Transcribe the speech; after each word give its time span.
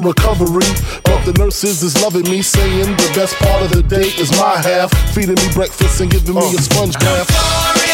recovery. 0.00 0.66
But 1.04 1.24
the 1.24 1.34
nurses 1.38 1.82
is 1.82 2.00
loving 2.02 2.28
me, 2.30 2.42
saying 2.42 2.96
the 2.96 3.12
best 3.14 3.36
part 3.36 3.62
of 3.62 3.70
the 3.70 3.82
day 3.82 4.08
is 4.18 4.30
my 4.32 4.56
half. 4.56 4.92
Feeding 5.14 5.36
me 5.36 5.52
breakfast 5.52 6.00
and 6.00 6.10
giving 6.10 6.34
me 6.34 6.54
a 6.54 6.58
sponge 6.58 6.98
bath. 6.98 7.28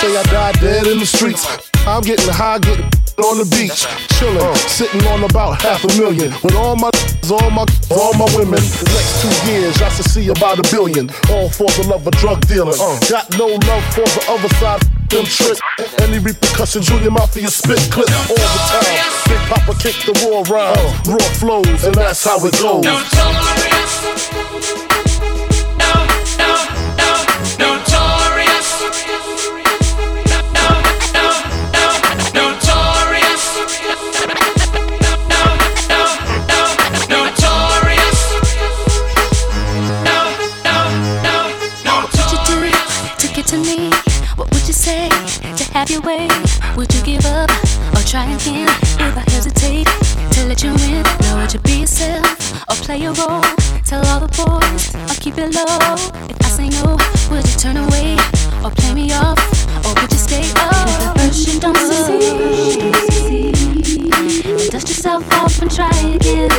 Say 0.00 0.16
I 0.16 0.22
died 0.24 0.60
dead 0.60 0.86
in 0.86 0.98
the 0.98 1.06
streets. 1.06 1.46
I'm 1.86 2.02
getting 2.02 2.28
high, 2.28 2.58
getting 2.58 2.90
on 3.18 3.38
the 3.38 3.48
beach, 3.52 3.84
chilling, 4.18 4.54
sitting 4.68 5.04
on 5.08 5.24
about 5.24 5.60
half 5.60 5.84
a 5.84 5.88
million 6.00 6.32
with 6.42 6.54
all 6.54 6.76
my 6.76 6.90
all 7.30 7.50
my 7.50 7.64
all 7.90 8.14
my 8.14 8.26
women. 8.36 8.60
The 8.60 8.88
next 8.92 9.22
two 9.22 9.52
years, 9.52 9.80
I 9.82 9.88
should 9.90 10.06
see 10.06 10.28
about 10.28 10.58
a 10.58 10.62
billion. 10.70 11.10
All 11.30 11.48
for 11.48 11.68
the 11.76 11.86
love 11.88 12.06
of 12.06 12.12
drug 12.14 12.46
dealing. 12.46 12.74
Uh. 12.78 12.98
Got 13.08 13.36
no 13.38 13.46
love 13.46 13.84
for 13.94 14.06
the 14.06 14.24
other 14.28 14.48
side. 14.56 14.82
Them 15.10 15.24
tricks. 15.24 15.60
Any 16.00 16.18
repercussions, 16.18 16.86
Junior 16.86 17.10
Mafia 17.10 17.48
spit 17.48 17.78
clip 17.92 18.08
all 18.30 18.36
the 18.36 18.60
time. 18.72 18.84
Big 19.28 19.42
Poppa 19.48 19.74
kick 19.78 19.96
the 20.08 20.12
raw 20.24 20.40
rhymes, 20.48 21.08
raw 21.08 21.28
flows, 21.36 21.84
and 21.84 21.94
that's 21.94 22.24
how 22.24 22.38
it 22.46 22.52
goes. 22.60 22.84
have 26.38 26.81
try 48.12 48.26
again? 48.26 48.68
If 48.68 49.16
I 49.16 49.24
hesitate 49.30 49.86
to 50.32 50.44
let 50.46 50.62
you 50.62 50.68
in, 50.84 51.02
now 51.24 51.40
would 51.40 51.54
you 51.54 51.60
be 51.60 51.80
yourself 51.80 52.52
or 52.68 52.76
play 52.84 53.02
a 53.06 53.12
role? 53.12 53.40
Tell 53.88 54.04
all 54.08 54.20
the 54.20 54.28
boys 54.36 54.94
I'll 55.08 55.16
keep 55.16 55.38
it 55.38 55.54
low. 55.54 55.96
If 56.28 56.36
I 56.44 56.48
say 56.52 56.68
no, 56.76 56.98
would 57.30 57.48
you 57.48 57.56
turn 57.56 57.78
away 57.78 58.18
or 58.62 58.70
play 58.70 58.92
me 58.92 59.10
off 59.14 59.40
or 59.86 59.94
would 59.96 60.12
you 60.12 60.18
stay 60.18 60.44
up? 60.60 60.88
If 60.92 61.00
at 61.08 61.16
first 61.20 61.48
you 61.48 61.58
don't 61.58 61.74
succeed, 61.88 62.92
dust 64.70 64.88
yourself 64.88 65.24
off 65.32 65.62
and 65.62 65.70
try 65.70 65.96
again. 66.12 66.50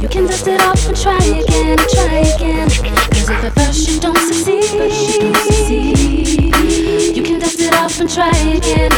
You 0.00 0.08
can 0.08 0.26
dust 0.26 0.46
it 0.46 0.60
off 0.60 0.86
and 0.86 0.96
try 0.96 1.18
again, 1.18 1.78
try 1.98 2.18
again. 2.30 2.68
Cause 3.10 3.28
if 3.28 3.52
first 3.54 3.88
you 3.88 3.98
don't 3.98 4.16
succeed 4.18 5.42
you 7.22 7.28
can 7.28 7.38
dust 7.38 7.60
it 7.60 7.72
off 7.74 8.00
and 8.00 8.10
try 8.10 8.30
again. 8.30 8.90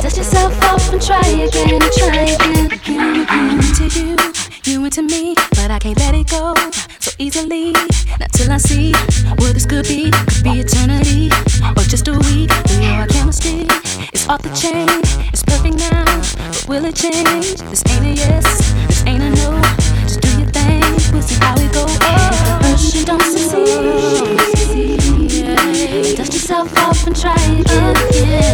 Dust 0.00 0.16
yourself 0.16 0.52
off 0.62 0.92
and 0.92 1.02
try 1.02 1.18
again, 1.20 1.80
try 1.98 2.22
again. 2.34 3.26
I'm 3.28 3.58
into 3.58 3.88
you, 3.98 4.16
you 4.64 4.84
into 4.84 5.02
me, 5.02 5.34
but 5.50 5.70
I 5.70 5.78
can't 5.80 5.98
let 5.98 6.14
it 6.14 6.28
go 6.28 6.54
so 7.00 7.10
easily. 7.18 7.72
Not 8.20 8.32
till 8.32 8.52
I 8.52 8.58
see 8.58 8.92
what 9.38 9.54
this 9.54 9.66
could 9.66 9.88
be. 9.88 10.10
Could 10.10 10.44
be 10.44 10.60
eternity 10.60 11.30
or 11.76 11.82
just 11.82 12.06
a 12.06 12.12
week. 12.12 12.50
We 12.70 12.78
know 12.78 12.94
our 13.02 13.06
chemistry 13.08 13.66
is 14.12 14.28
off 14.28 14.42
the 14.42 14.54
chain. 14.54 14.88
It's 15.32 15.42
perfect 15.42 15.76
now, 15.76 16.04
but 16.04 16.68
will 16.68 16.84
it 16.84 16.94
change? 16.94 17.58
This 17.70 17.82
ain't 17.90 18.06
a 18.06 18.14
yes, 18.14 18.46
this 18.86 19.04
ain't 19.06 19.22
a 19.22 19.30
no. 19.30 19.60
Just 20.02 20.20
do 20.20 20.28
your 20.38 20.50
thing, 20.50 20.82
we'll 21.12 21.22
see 21.22 21.38
how 21.40 21.54
it 21.58 21.72
goes. 21.72 21.98
Oh, 22.02 23.04
don't 23.04 23.22
succeed. 23.22 24.53
Dust 25.44 26.32
yourself 26.32 26.74
off 26.78 27.06
and 27.06 27.14
try 27.14 27.34
again. 27.34 27.94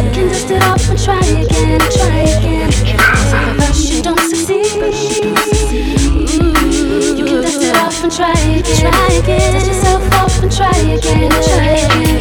You 0.05 0.11
can 0.11 0.27
dust 0.27 0.51
it 0.51 0.61
off 0.63 0.89
and 0.89 0.99
try 0.99 1.19
again, 1.19 1.79
try 1.79 2.19
again. 2.35 2.69
Cause 2.71 3.31
if 3.31 3.47
at 3.47 3.55
first 3.59 3.93
you 3.93 4.01
don't 4.01 4.19
succeed, 4.19 4.65
you 7.17 7.25
can 7.25 7.41
dust 7.41 7.61
it 7.61 7.75
off 7.77 8.03
and 8.03 8.11
try 8.11 8.31
again, 8.31 8.91
try 8.91 9.07
again. 9.13 9.53
Dust 9.53 9.67
yourself 9.67 10.13
off 10.13 10.43
and 10.43 10.51
try 10.51 10.77
again, 10.79 11.31
try 11.31 11.79
again. 11.79 12.19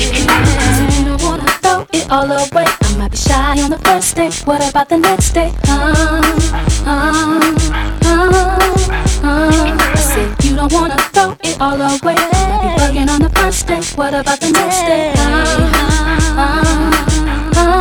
You 0.98 1.04
don't 1.04 1.22
wanna 1.22 1.50
throw 1.62 1.86
it 1.92 2.08
all 2.08 2.30
away. 2.30 2.66
I 2.66 2.96
might 2.96 3.10
be 3.10 3.16
shy 3.16 3.60
on 3.62 3.70
the 3.70 3.78
first 3.78 4.14
day. 4.14 4.30
What 4.44 4.62
about 4.68 4.88
the 4.88 4.98
next 4.98 5.32
day? 5.32 5.52
Uh, 5.66 6.22
uh, 6.86 7.40
uh, 8.04 8.58
uh. 9.24 9.76
I 9.80 9.94
said 9.96 10.44
you 10.44 10.54
don't 10.54 10.72
wanna 10.72 10.96
throw 11.12 11.36
it 11.42 11.60
all 11.60 11.80
away 11.80 12.59
What 14.00 14.14
about 14.14 14.40
the 14.40 14.50
next 14.50 14.80
day? 14.80 15.12
Uh, 15.14 15.20
uh, 16.40 16.64
uh, 17.54 17.76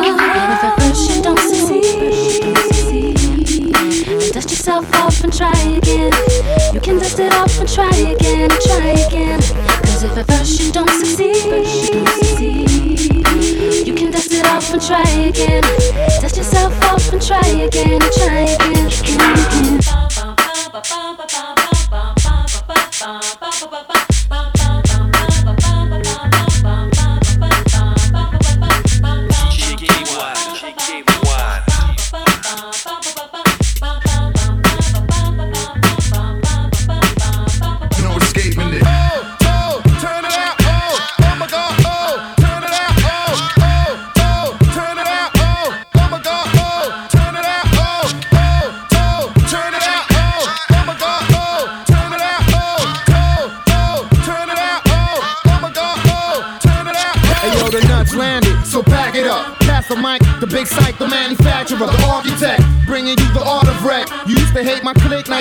if 0.00 0.64
at 0.64 0.80
first 0.80 1.10
you 1.14 1.22
don't 1.22 1.38
succeed, 1.38 1.92
dust 4.32 4.48
yourself 4.48 4.90
off 4.94 5.22
and 5.22 5.30
try 5.30 5.52
again. 5.76 6.10
You 6.72 6.80
can 6.80 6.96
dust 6.96 7.18
it 7.18 7.34
off 7.34 7.60
and 7.60 7.68
try 7.68 7.94
again, 7.98 8.48
try 8.48 8.92
again. 9.06 9.40
Cause 9.84 10.04
if 10.04 10.16
at 10.16 10.26
first 10.26 10.58
you 10.58 10.72
don't 10.72 10.88
succeed, 10.88 11.36
you 13.86 13.94
can 13.94 14.10
dust 14.10 14.32
it 14.32 14.46
off 14.46 14.72
and 14.72 14.80
try 14.80 15.02
again. 15.28 15.62
Dust 16.22 16.38
yourself 16.38 16.72
off 16.84 17.12
and 17.12 17.20
try 17.20 17.46
again, 17.46 18.00
try 18.16 18.56
again. 18.56 19.97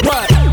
What? 0.00 0.51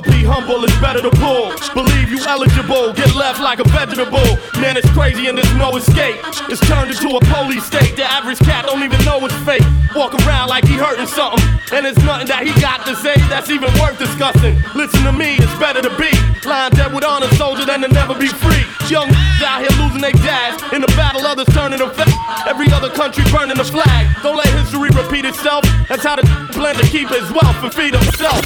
Don't 0.00 0.16
be 0.16 0.24
humble, 0.24 0.64
it's 0.64 0.80
better 0.80 1.02
to 1.02 1.10
pull. 1.20 1.52
Believe 1.76 2.08
you 2.08 2.24
eligible, 2.24 2.94
get 2.94 3.14
left 3.14 3.38
like 3.38 3.60
a 3.60 3.68
vegetable. 3.68 4.24
Man, 4.56 4.78
it's 4.80 4.88
crazy 4.96 5.28
and 5.28 5.36
there's 5.36 5.54
no 5.60 5.76
escape. 5.76 6.16
It's 6.48 6.60
turned 6.64 6.88
into 6.88 7.16
a 7.16 7.20
police 7.20 7.66
state. 7.66 7.96
The 7.96 8.08
average 8.08 8.38
cat 8.38 8.64
don't 8.64 8.82
even 8.82 8.96
know 9.04 9.20
it's 9.26 9.36
fake. 9.44 9.66
Walk 9.94 10.14
around 10.24 10.48
like 10.48 10.64
he 10.64 10.72
hurting 10.72 11.06
something. 11.06 11.44
And 11.76 11.84
it's 11.84 12.00
nothing 12.00 12.28
that 12.32 12.48
he 12.48 12.52
got 12.64 12.86
to 12.86 12.96
say 12.96 13.12
that's 13.28 13.50
even 13.50 13.68
worth 13.76 13.98
discussing. 13.98 14.56
Listen 14.72 15.04
to 15.04 15.12
me, 15.12 15.36
it's 15.36 15.52
better 15.60 15.82
to 15.84 15.92
be 16.00 16.08
lying 16.48 16.72
dead 16.72 16.94
with 16.94 17.04
honor 17.04 17.28
soldier 17.36 17.66
than 17.66 17.82
to 17.82 17.88
never 17.88 18.16
be 18.16 18.28
free. 18.28 18.64
Young 18.88 19.12
out 19.44 19.60
here 19.60 19.72
losing 19.84 20.00
their 20.00 20.16
dads 20.24 20.64
in 20.72 20.80
the 20.80 20.90
battle, 20.96 21.26
others 21.26 21.48
turning 21.52 21.78
them 21.78 21.92
fat. 21.92 22.08
Every 22.48 22.72
other 22.72 22.88
country 22.88 23.24
burning 23.30 23.56
the 23.56 23.64
flag. 23.64 24.08
Don't 24.22 24.36
let 24.36 24.48
history 24.48 24.88
repeat 24.96 25.24
itself. 25.24 25.64
That's 25.88 26.04
how 26.04 26.16
the 26.16 26.24
plan 26.56 26.76
to 26.76 26.86
keep 26.88 27.08
his 27.08 27.28
wealth 27.32 27.60
and 27.60 27.72
feed 27.72 27.94
himself. 27.94 28.40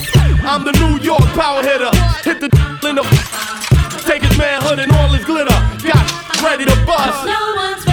I'm 0.45 0.65
the 0.65 0.73
New 0.73 1.01
York 1.01 1.25
power 1.45 1.63
hitter. 1.63 1.93
Hit 2.25 2.41
the 2.41 2.49
in 2.89 2.97
the 2.97 3.05
take 4.09 4.23
his 4.23 4.37
manhood 4.39 4.79
and 4.79 4.91
all 4.93 5.13
his 5.13 5.25
glitter. 5.27 5.59
Got 5.85 6.07
ready 6.43 6.65
to 6.65 6.77
bust. 6.87 7.27
No 7.27 7.43
one's 7.57 7.84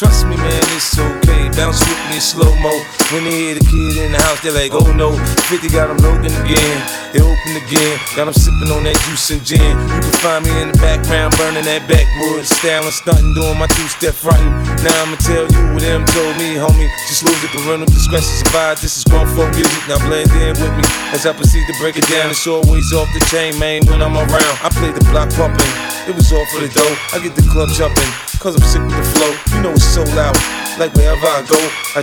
Trust 0.00 0.24
me, 0.24 0.36
man, 0.38 0.62
it's 0.72 0.98
okay. 0.98 1.50
Bounce 1.50 1.80
with 1.80 1.98
me 2.08 2.09
slow 2.20 2.52
mo. 2.60 2.70
When 3.10 3.24
they 3.24 3.32
hear 3.32 3.54
the 3.56 3.64
kid 3.64 3.96
in 3.96 4.12
the 4.12 4.20
house, 4.20 4.40
they're 4.44 4.52
like, 4.52 4.70
oh 4.76 4.86
no. 4.92 5.16
50 5.48 5.68
got 5.72 5.88
them 5.88 5.98
loading 6.04 6.30
again. 6.44 6.78
They 7.10 7.18
open 7.18 7.52
again. 7.56 7.98
Got 8.14 8.30
them 8.30 8.36
sipping 8.36 8.70
on 8.70 8.84
that 8.84 8.94
juice 9.08 9.34
and 9.34 9.42
gin. 9.42 9.58
You 9.58 10.00
can 10.04 10.16
find 10.22 10.44
me 10.44 10.52
in 10.62 10.70
the 10.70 10.78
background, 10.78 11.34
burning 11.40 11.66
that 11.66 11.88
backwood. 11.88 12.46
Styling, 12.46 12.92
stunting, 12.92 13.34
doing 13.34 13.58
my 13.58 13.66
two 13.66 13.88
step 13.90 14.14
fronting. 14.14 14.52
Now 14.84 14.94
I'ma 15.02 15.18
tell 15.18 15.48
you 15.48 15.60
what 15.74 15.82
them 15.82 16.04
told 16.06 16.36
me, 16.38 16.60
homie. 16.60 16.86
Just 17.08 17.24
lose 17.26 17.40
it, 17.42 17.50
parental 17.50 17.88
discretion 17.88 18.30
survive. 18.46 18.78
This 18.78 19.00
is 19.00 19.04
grown 19.08 19.26
folk 19.34 19.50
music. 19.56 19.82
Now 19.88 19.98
blend 20.06 20.30
in 20.38 20.54
with 20.60 20.74
me 20.76 20.84
as 21.10 21.26
I 21.26 21.32
proceed 21.32 21.66
to 21.66 21.74
break 21.80 21.96
it 21.96 22.06
down. 22.06 22.30
It's 22.30 22.46
always 22.46 22.92
off 22.92 23.08
the 23.16 23.24
chain, 23.32 23.58
man, 23.58 23.82
when 23.90 24.04
I'm 24.04 24.14
around. 24.14 24.56
I 24.62 24.70
play 24.70 24.92
the 24.92 25.02
block 25.10 25.32
pumping. 25.34 25.72
It 26.06 26.14
was 26.14 26.30
all 26.32 26.46
for 26.52 26.60
the 26.60 26.70
dough. 26.70 26.96
I 27.10 27.18
get 27.18 27.34
the 27.34 27.42
club 27.50 27.70
jumping. 27.74 28.10
Cause 28.40 28.56
I'm 28.56 28.64
sick 28.64 28.80
with 28.80 28.96
the 28.96 29.04
flow. 29.18 29.32
You 29.52 29.62
know 29.62 29.72
it's 29.72 29.84
so 29.84 30.02
loud. 30.16 30.32
Like 30.80 30.94
wherever 30.94 31.28
I 31.28 31.44
go, 31.44 31.60
I 31.94 32.02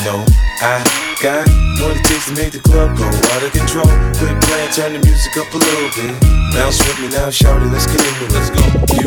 Know 0.00 0.24
I 0.64 0.80
got 1.20 1.44
what 1.76 1.92
it 1.92 2.04
takes 2.08 2.24
to 2.28 2.32
make 2.32 2.52
the 2.56 2.60
club 2.64 2.96
go 2.96 3.04
out 3.04 3.42
of 3.44 3.52
control. 3.52 3.84
Quit 4.16 4.32
playing, 4.48 4.72
turn 4.72 4.92
the 4.96 5.00
music 5.04 5.36
up 5.36 5.52
a 5.52 5.58
little 5.60 5.92
bit. 5.92 6.16
Bounce 6.56 6.80
with 6.80 6.98
me 7.04 7.08
now, 7.12 7.28
shout 7.28 7.60
it, 7.60 7.68
let's 7.68 7.84
get 7.84 8.00
into 8.00 8.24
it. 8.24 8.32
Let's 8.32 8.48
go. 8.48 8.64
You 8.96 9.04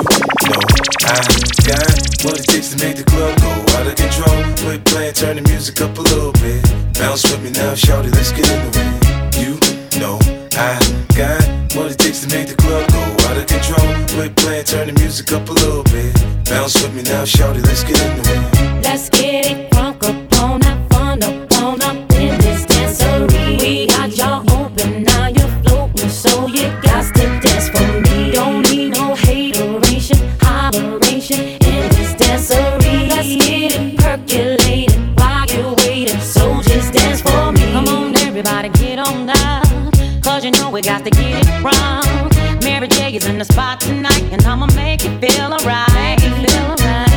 know 0.53 0.61
I 1.09 1.17
got 1.65 1.97
what 2.21 2.37
it 2.37 2.45
takes 2.45 2.69
to 2.71 2.77
make 2.77 3.01
the 3.01 3.05
club 3.09 3.33
go 3.41 3.49
out 3.73 3.89
of 3.89 3.95
control. 3.97 4.37
Quit 4.61 4.85
playing, 4.85 5.13
turn 5.17 5.35
the 5.37 5.43
music 5.49 5.81
up 5.81 5.97
a 5.97 6.01
little 6.01 6.31
bit. 6.37 6.61
Bounce 6.93 7.25
with 7.25 7.41
me 7.41 7.49
now, 7.49 7.73
shout 7.73 8.05
it, 8.05 8.13
let's 8.13 8.29
get 8.29 8.45
into 8.45 8.69
it. 8.77 8.93
You 9.41 9.57
know 9.97 10.21
I 10.53 10.77
got 11.17 11.41
what 11.73 11.89
it 11.89 11.97
takes 11.97 12.21
to 12.21 12.29
make 12.29 12.53
the 12.53 12.55
club 12.55 12.85
go 12.93 13.01
out 13.25 13.37
of 13.41 13.49
control. 13.49 13.81
Quit 14.13 14.35
playing, 14.37 14.65
turn 14.65 14.93
the 14.93 14.95
music 15.01 15.31
up 15.33 15.49
a 15.49 15.53
little 15.53 15.83
bit. 15.89 16.13
Bounce 16.45 16.77
with 16.85 16.93
me 16.93 17.01
now, 17.01 17.25
shout 17.25 17.57
it, 17.57 17.65
let's 17.65 17.81
get 17.81 17.97
into 17.97 18.21
it. 18.29 18.83
Let's 18.85 19.09
get 19.09 19.49
it 19.49 19.71
crunk 19.71 20.03
up 20.05 20.39
on 20.43 20.61
up 20.63 20.82
this. 22.97 23.61
We 23.61 23.87
got 23.87 24.15
y'all 24.15 24.49
open, 24.51 25.03
now 25.03 25.27
you're 25.27 25.63
floating, 25.63 26.09
so 26.09 26.47
you 26.47 26.67
got 26.81 27.13
to 27.15 27.39
dance 27.41 27.69
for 27.69 28.01
me. 28.01 28.31
Don't 28.31 28.61
need 28.69 28.93
no 28.93 29.15
hateration, 29.15 30.17
holleration 30.39 31.39
in 31.39 31.89
this 31.89 32.13
dancery. 32.15 33.09
Let's 33.09 33.35
get 33.45 33.75
it 33.75 33.97
percolated 33.97 35.17
while 35.17 35.45
you're 35.47 35.75
waiting, 35.75 36.19
so 36.19 36.61
just 36.61 36.93
dance 36.93 37.21
for 37.21 37.51
me. 37.51 37.71
Come 37.71 37.87
on, 37.87 38.15
everybody, 38.17 38.69
get 38.69 38.99
on 38.99 39.27
down. 39.27 39.91
Cause 40.21 40.45
you 40.45 40.51
know 40.51 40.69
we 40.69 40.81
got 40.81 41.03
to 41.03 41.09
get 41.09 41.45
it 41.45 41.63
wrong. 41.63 42.29
Mary 42.63 42.87
J 42.87 43.15
is 43.15 43.25
in 43.25 43.37
the 43.37 43.45
spot 43.45 43.79
tonight, 43.79 44.23
and 44.31 44.41
I'ma 44.43 44.67
make 44.75 45.03
you 45.03 45.17
feel 45.19 45.53
alright. 45.53 46.19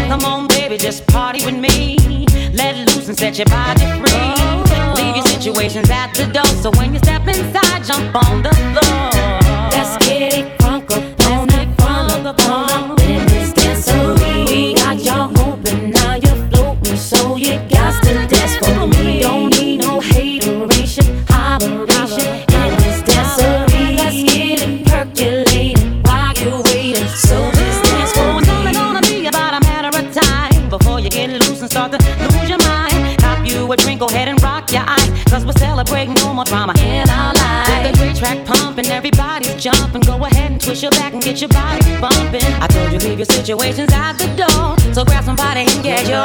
Come 0.09 0.25
on, 0.25 0.49
baby, 0.49 0.77
just 0.77 1.07
party 1.07 1.45
with 1.45 1.57
me. 1.57 1.97
Let 2.53 2.77
loose 2.77 3.09
and 3.09 3.19
set 3.19 3.39
your 3.39 3.47
body 3.47 3.85
free. 4.01 4.56
Situations 5.47 5.89
at 5.91 6.13
the 6.13 6.27
door, 6.33 6.45
so 6.61 6.73
when 6.73 6.93
you 6.93 6.99
step 6.99 7.25
inside, 7.29 7.85
jump 7.85 8.17
on 8.17 8.43
the 8.43 8.51
floor. 8.51 9.16
Twist 40.77 40.83
your 40.83 40.91
back 40.91 41.15
and 41.15 41.23
get 41.23 41.41
your 41.41 41.49
body 41.49 41.85
bumping. 42.01 42.43
I 42.61 42.67
told 42.67 42.93
you 42.93 42.99
leave 43.09 43.19
your 43.19 43.27
situations 43.27 43.91
at 43.93 44.15
the 44.15 44.27
door, 44.37 44.77
so 44.95 45.05
grab 45.05 45.25
somebody 45.25 45.61
and 45.61 45.83
get 45.83 46.07
your 46.09 46.25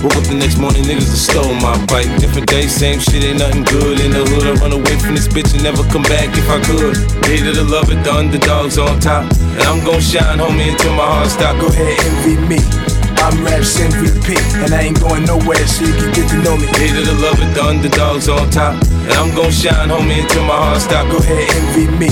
Woke 0.00 0.16
up 0.16 0.24
the 0.24 0.32
next 0.32 0.56
morning, 0.56 0.80
niggas 0.88 1.12
have 1.12 1.20
stole 1.28 1.52
my 1.60 1.76
bike. 1.84 2.08
Different 2.16 2.48
day, 2.48 2.64
same 2.64 2.96
shit, 3.04 3.20
ain't 3.20 3.36
nothing 3.36 3.68
good. 3.68 4.00
In 4.00 4.16
the 4.16 4.24
hood, 4.24 4.48
I 4.48 4.56
run 4.56 4.72
away 4.72 4.96
from 4.96 5.12
this 5.12 5.28
bitch 5.28 5.52
and 5.52 5.60
never 5.60 5.84
come 5.92 6.00
back 6.08 6.32
if 6.32 6.48
I 6.48 6.56
could. 6.64 6.96
Hated 7.28 7.60
to 7.60 7.68
love 7.68 7.92
it, 7.92 8.00
the 8.00 8.08
underdogs 8.08 8.80
on 8.80 8.96
top. 8.96 9.28
And 9.28 9.60
I'm 9.68 9.84
gon' 9.84 10.00
shine, 10.00 10.40
homie, 10.40 10.72
until 10.72 10.96
my 10.96 11.04
heart 11.04 11.28
stop. 11.28 11.60
Go 11.60 11.68
ahead, 11.68 12.00
envy 12.00 12.40
me. 12.48 12.64
I'm 13.20 13.44
Raps 13.44 13.76
MVP, 13.76 14.40
and 14.64 14.72
I 14.72 14.88
ain't 14.88 14.96
going 15.04 15.28
nowhere, 15.28 15.60
so 15.68 15.84
you 15.84 15.92
can 15.92 16.08
get 16.16 16.32
to 16.32 16.40
know 16.40 16.56
me. 16.56 16.64
Hated 16.80 17.04
to 17.04 17.16
love 17.20 17.36
it, 17.36 17.52
the 17.52 17.60
underdogs 17.60 18.32
on 18.32 18.48
top. 18.48 18.80
And 19.04 19.12
I'm 19.20 19.36
gon' 19.36 19.52
shine, 19.52 19.92
homie, 19.92 20.24
until 20.24 20.48
my 20.48 20.56
heart 20.56 20.80
stop. 20.80 21.12
Go 21.12 21.20
ahead, 21.20 21.44
envy 21.60 21.92
me. 22.00 22.08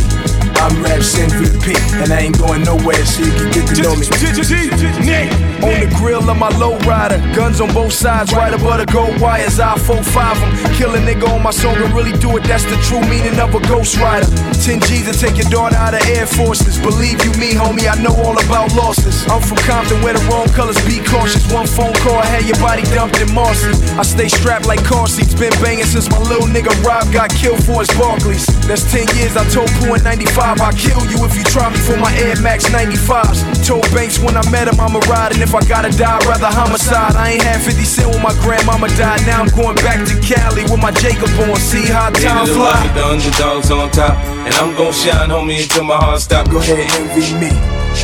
I'm 0.60 0.76
Raps 0.84 1.16
MVP, 1.16 1.72
and 2.04 2.12
I 2.12 2.28
ain't 2.28 2.36
going 2.36 2.68
nowhere, 2.68 3.00
so 3.08 3.24
you 3.24 3.32
can 3.32 3.48
get 3.48 3.64
to 3.72 3.80
know 3.80 3.96
me. 3.96 5.47
On 5.58 5.74
the 5.80 5.90
grill 5.98 6.22
of 6.30 6.38
my 6.38 6.48
low 6.56 6.78
rider, 6.86 7.18
guns 7.34 7.60
on 7.60 7.72
both 7.74 7.92
sides, 7.92 8.32
right 8.32 8.54
above 8.54 8.78
the 8.78 8.86
gold 8.86 9.20
wires. 9.20 9.58
I 9.58 9.76
4 9.76 10.02
5 10.02 10.40
them. 10.40 10.50
Kill 10.78 10.94
a 10.94 10.98
nigga 10.98 11.26
on 11.34 11.42
my 11.42 11.50
song 11.50 11.74
and 11.76 11.92
really 11.92 12.14
do 12.18 12.36
it, 12.38 12.44
that's 12.44 12.64
the 12.64 12.78
true 12.86 13.02
meaning 13.10 13.38
of 13.40 13.54
a 13.54 13.60
ghost 13.66 13.98
rider. 13.98 14.26
10 14.62 14.80
G's 14.86 15.10
to 15.10 15.14
take 15.18 15.36
your 15.36 15.50
daughter 15.50 15.74
out 15.74 15.94
of 15.94 16.02
Air 16.14 16.26
Forces. 16.26 16.78
Believe 16.78 17.24
you 17.26 17.32
me, 17.42 17.58
homie, 17.58 17.90
I 17.90 17.98
know 17.98 18.14
all 18.22 18.38
about 18.38 18.70
losses. 18.78 19.26
I'm 19.26 19.42
from 19.42 19.58
Compton 19.66 19.98
where 20.02 20.14
the 20.14 20.22
wrong 20.30 20.46
colors 20.54 20.78
be 20.86 21.02
cautious. 21.02 21.42
One 21.50 21.66
phone 21.66 21.94
call, 22.06 22.22
I 22.22 22.26
had 22.26 22.46
your 22.46 22.58
body 22.62 22.86
dumped 22.94 23.18
in 23.18 23.34
Marcy. 23.34 23.74
I 23.98 24.02
stay 24.06 24.28
strapped 24.28 24.66
like 24.70 24.84
car 24.84 25.08
seats, 25.08 25.34
been 25.34 25.54
banging 25.58 25.90
since 25.90 26.06
my 26.08 26.22
little 26.22 26.46
nigga 26.46 26.70
Rob 26.86 27.10
got 27.12 27.34
killed 27.34 27.58
for 27.66 27.82
his 27.82 27.90
Barkleys. 27.98 28.46
That's 28.70 28.86
10 28.92 29.10
years, 29.18 29.34
I 29.34 29.42
told 29.50 29.66
Pooh 29.82 29.98
in 29.98 30.04
95, 30.06 30.60
I'll 30.60 30.72
kill 30.78 31.02
you 31.10 31.26
if 31.26 31.34
you 31.34 31.42
try 31.50 31.66
me 31.66 31.78
for 31.82 31.96
my 31.98 32.14
Air 32.22 32.38
Max 32.40 32.70
95s. 32.70 33.42
Told 33.66 33.82
Banks 33.90 34.22
when 34.22 34.36
I 34.36 34.44
met 34.50 34.68
him, 34.68 34.78
I'ma 34.78 35.00
ride, 35.10 35.32
and 35.32 35.47
if 35.48 35.54
I 35.54 35.64
gotta 35.64 35.88
die, 35.96 36.04
I'd 36.04 36.28
rather 36.28 36.52
homicide. 36.52 37.16
I 37.16 37.32
ain't 37.32 37.42
had 37.42 37.64
50 37.64 37.80
cent 37.82 38.12
when 38.12 38.20
my 38.20 38.36
grandmama 38.44 38.88
died, 39.00 39.24
now 39.24 39.40
I'm 39.40 39.48
going 39.56 39.76
back 39.80 40.04
to 40.04 40.14
Cali 40.20 40.68
with 40.68 40.76
my 40.76 40.92
Jacob 41.00 41.32
on. 41.48 41.56
See 41.56 41.88
how 41.88 42.12
time 42.12 42.44
Hated 42.44 42.52
to 42.52 42.60
love 42.60 42.84
it, 42.84 42.92
fly. 42.92 42.92
the 42.92 43.04
underdogs 43.16 43.70
on 43.72 43.88
top. 43.90 44.12
And 44.44 44.52
I'm 44.60 44.76
gon' 44.76 44.92
shine, 44.92 45.32
homie, 45.32 45.64
until 45.64 45.84
my 45.84 45.96
heart 45.96 46.20
stop. 46.20 46.50
Go 46.52 46.58
ahead, 46.60 46.84
envy 47.00 47.32
me. 47.40 47.48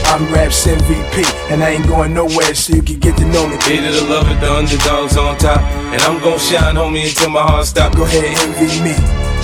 I'm 0.09 0.25
Raps 0.33 0.67
MVP, 0.67 1.21
and 1.53 1.63
I 1.63 1.77
ain't 1.77 1.87
going 1.87 2.15
nowhere, 2.15 2.55
so 2.55 2.75
you 2.75 2.83
can 2.83 2.99
get 2.99 3.17
to 3.19 3.27
know 3.29 3.47
me. 3.47 3.57
Hated 3.61 3.93
the 3.93 4.05
love 4.09 4.25
it, 4.33 4.41
the 4.41 4.49
underdogs 4.51 5.17
on 5.17 5.37
top. 5.37 5.61
And 5.93 6.01
I'm 6.01 6.21
gon' 6.25 6.41
shine, 6.41 6.77
homie, 6.81 7.05
until 7.05 7.29
my 7.29 7.43
heart 7.43 7.67
stop. 7.67 7.95
Go 7.95 8.05
ahead, 8.05 8.25
envy 8.25 8.73
me. 8.81 8.97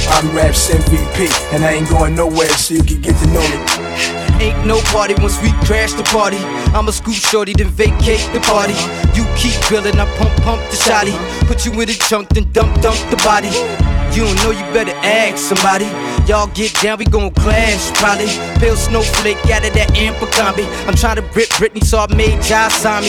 I'm 0.08 0.32
Raps 0.34 0.72
MVP, 0.72 1.28
and 1.52 1.64
I 1.64 1.72
ain't 1.76 1.88
going 1.90 2.16
nowhere, 2.16 2.48
so 2.56 2.74
you 2.74 2.82
can 2.82 3.00
get 3.02 3.16
to 3.20 3.26
know 3.28 3.44
me. 3.44 4.29
Ain't 4.40 4.66
no 4.66 4.80
party 4.90 5.14
once 5.20 5.40
we 5.42 5.52
crash 5.68 5.92
the 5.92 6.02
party. 6.04 6.38
I'ma 6.74 6.90
scoop 6.90 7.14
shorty, 7.14 7.52
then 7.52 7.68
vacate 7.68 8.24
the 8.32 8.40
party. 8.40 8.74
You 9.14 9.24
keep 9.36 9.54
grilling, 9.68 9.98
I 10.00 10.06
pump 10.16 10.34
pump 10.42 10.60
the 10.70 10.76
shotty. 10.76 11.14
Put 11.46 11.64
you 11.64 11.72
in 11.72 11.86
the 11.88 11.94
trunk, 11.94 12.30
then 12.30 12.50
dump 12.52 12.80
dump 12.80 12.98
the 13.10 13.16
body. 13.22 13.52
You 14.16 14.24
don't 14.24 14.36
know, 14.42 14.50
you 14.50 14.64
better 14.72 14.96
ask 15.06 15.38
somebody. 15.38 15.86
Y'all 16.26 16.48
get 16.48 16.74
down, 16.82 16.98
we 16.98 17.04
gon' 17.04 17.30
clash 17.30 17.92
probably. 17.94 18.26
Bill 18.58 18.76
snowflake 18.76 19.38
out 19.50 19.64
of 19.64 19.72
that 19.74 19.90
amper 19.94 20.28
I'm 20.88 20.94
trying 20.94 21.16
to 21.16 21.22
rip 21.36 21.48
Britney, 21.60 21.84
so 21.84 21.98
I 21.98 22.12
made 22.14 22.42
Josh 22.42 22.74
sign. 22.74 23.04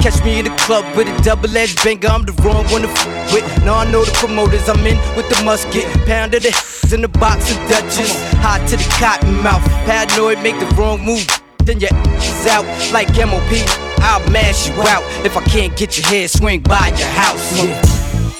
Catch 0.00 0.24
me 0.24 0.38
in 0.38 0.46
the 0.46 0.56
club 0.56 0.84
with 0.96 1.08
a 1.08 1.22
double 1.22 1.54
edged 1.54 1.84
banger, 1.84 2.08
I'm 2.08 2.24
the 2.24 2.32
wrong 2.42 2.64
one 2.72 2.82
to 2.82 2.88
f 2.88 3.34
with. 3.34 3.44
Now 3.64 3.84
I 3.84 3.90
know 3.90 4.02
the 4.02 4.12
promoters, 4.12 4.66
I'm 4.66 4.86
in 4.86 4.96
with 5.14 5.28
the 5.28 5.44
musket. 5.44 5.84
Pound 6.06 6.32
of 6.32 6.42
the 6.42 6.79
in 6.92 7.02
the 7.02 7.08
box 7.08 7.50
of 7.50 7.56
Dutchess. 7.68 8.12
Hot 8.40 8.66
to 8.68 8.76
the 8.76 8.88
cotton 8.98 9.34
mouth, 9.42 9.62
paranoid, 9.86 10.42
make 10.42 10.58
the 10.58 10.66
wrong 10.76 11.00
move. 11.04 11.26
Then 11.64 11.78
your 11.78 11.90
is 12.16 12.46
out 12.46 12.64
like 12.92 13.08
MOP. 13.14 13.52
I'll 14.00 14.24
mash 14.30 14.68
you 14.68 14.74
out 14.82 15.02
if 15.24 15.36
I 15.36 15.42
can't 15.44 15.76
get 15.76 15.98
your 15.98 16.06
head 16.06 16.30
swing 16.30 16.60
by 16.60 16.88
your 16.96 17.08
house. 17.08 17.56
Yeah. 17.56 17.80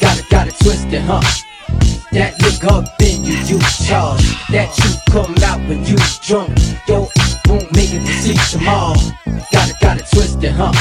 Got 0.00 0.19
it, 0.19 0.28
got 0.30 0.49
it 0.49 0.54
twisted, 0.62 1.02
huh? 1.02 1.21
That 2.12 2.35
look 2.42 2.64
up 2.73 2.99
then 2.99 3.23
you 3.23 3.35
use 3.35 3.87
charge. 3.87 4.23
That 4.50 4.73
you 4.78 4.90
come 5.12 5.35
out 5.45 5.61
when 5.69 5.85
you 5.85 5.97
drunk. 6.23 6.59
Yo, 6.88 7.07
won't 7.47 7.71
make 7.76 7.92
it 7.92 8.00
to 8.00 8.12
see 8.19 8.57
tomorrow. 8.57 8.95
Got 9.52 9.69
it, 9.69 9.76
got 9.80 10.00
it 10.00 10.07
twisted, 10.11 10.52
huh? 10.52 10.73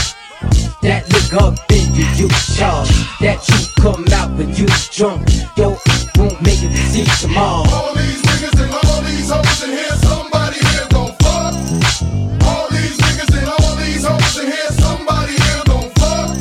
That 0.82 1.06
look 1.12 1.42
up 1.42 1.68
then 1.68 1.94
you 1.94 2.06
use 2.16 2.58
charge. 2.58 2.90
That 3.20 3.46
you 3.50 3.84
come 3.84 4.06
out 4.14 4.32
when 4.38 4.56
you 4.56 4.66
drunk. 4.92 5.28
Yo, 5.58 5.78
won't 6.20 6.42
make 6.42 6.62
it 6.62 6.70
to 6.70 6.84
see 6.92 7.06
tomorrow. 7.26 7.64
All 7.72 7.96
these 7.96 8.22
niggas 8.22 8.60
and 8.60 8.74
all 8.76 9.02
these 9.02 9.32
hoes 9.32 9.64
in 9.64 9.72
here, 9.72 9.96
somebody 10.04 10.60
here 10.60 10.88
gon' 10.92 11.16
fuck. 11.24 11.56
All 12.44 12.68
these 12.70 12.98
niggas 13.00 13.32
and 13.40 13.48
all 13.48 13.76
these 13.80 14.04
hoes 14.04 14.38
in 14.44 14.52
here, 14.52 14.72
somebody 14.84 15.34
here 15.40 15.64
gon' 15.66 15.90
fuck. 15.96 16.36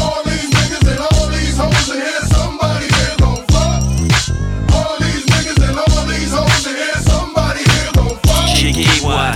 All 0.00 0.24
these 0.24 0.48
niggas 0.48 0.88
and 0.88 1.00
all 1.04 1.28
these 1.28 1.56
hoes 1.60 1.88
in 1.92 2.00
here, 2.00 2.24
somebody 2.32 2.88
here 2.88 3.16
gon' 3.20 3.44
fuck. 3.52 3.84
All 4.72 4.96
these 5.04 5.24
niggas 5.28 5.60
and 5.68 5.76
all 5.76 6.04
these 6.08 6.32
hoes 6.32 6.66
in 6.66 6.74
here, 6.74 7.00
somebody 7.04 7.62
here 7.68 7.92
gon' 7.92 8.16
fuck. 8.24 8.48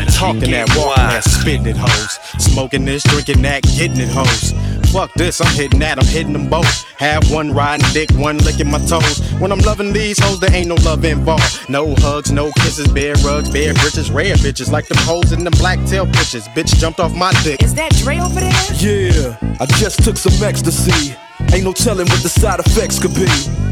Talking 0.08 0.50
that, 0.52 0.68
walking 0.76 1.04
that, 1.04 1.24
spitting 1.24 1.66
it, 1.66 1.76
hoes. 1.76 2.18
Smoking 2.52 2.84
this, 2.84 3.04
drinking 3.04 3.42
that, 3.42 3.62
getting 3.62 4.00
it, 4.00 4.08
hoes. 4.08 4.52
Fuck 4.90 5.12
this, 5.14 5.40
I'm 5.40 5.54
hitting 5.54 5.78
that, 5.78 6.00
I'm 6.00 6.06
hitting 6.06 6.32
them 6.32 6.48
both. 6.48 6.82
Have 6.98 7.30
one 7.30 7.52
riding 7.52 7.86
dick, 7.92 8.10
one 8.16 8.38
licking 8.38 8.68
my 8.68 8.78
toes. 8.86 9.20
When 9.38 9.52
I'm 9.52 9.60
loving 9.60 9.92
these 9.92 10.18
hoes, 10.18 10.40
there 10.40 10.52
ain't 10.52 10.66
no 10.66 10.74
love 10.76 11.04
involved. 11.04 11.70
No 11.70 11.94
hugs, 11.98 12.32
no 12.32 12.50
kisses, 12.56 12.88
bare 12.88 13.14
rugs, 13.24 13.48
bare 13.50 13.72
britches, 13.74 14.10
rare 14.10 14.34
bitches 14.34 14.72
like 14.72 14.88
them 14.88 14.98
hoes 15.02 15.30
in 15.30 15.44
them 15.44 15.52
black 15.58 15.78
tail 15.86 16.06
bitches. 16.06 16.48
Bitch 16.48 16.76
jumped 16.76 16.98
off 16.98 17.14
my 17.14 17.32
dick. 17.44 17.62
Is 17.62 17.72
that 17.74 17.92
Dre 18.02 18.18
over 18.18 18.40
there? 18.40 18.52
Yeah, 18.74 19.36
I 19.60 19.66
just 19.66 20.02
took 20.02 20.16
some 20.16 20.34
ecstasy. 20.42 21.14
Ain't 21.52 21.64
no 21.64 21.72
telling 21.72 22.08
what 22.08 22.22
the 22.22 22.28
side 22.28 22.58
effects 22.58 22.98
could 22.98 23.14
be. 23.14 23.69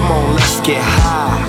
Come 0.00 0.12
on, 0.12 0.34
let's 0.34 0.60
get 0.60 0.80
high. 0.82 1.44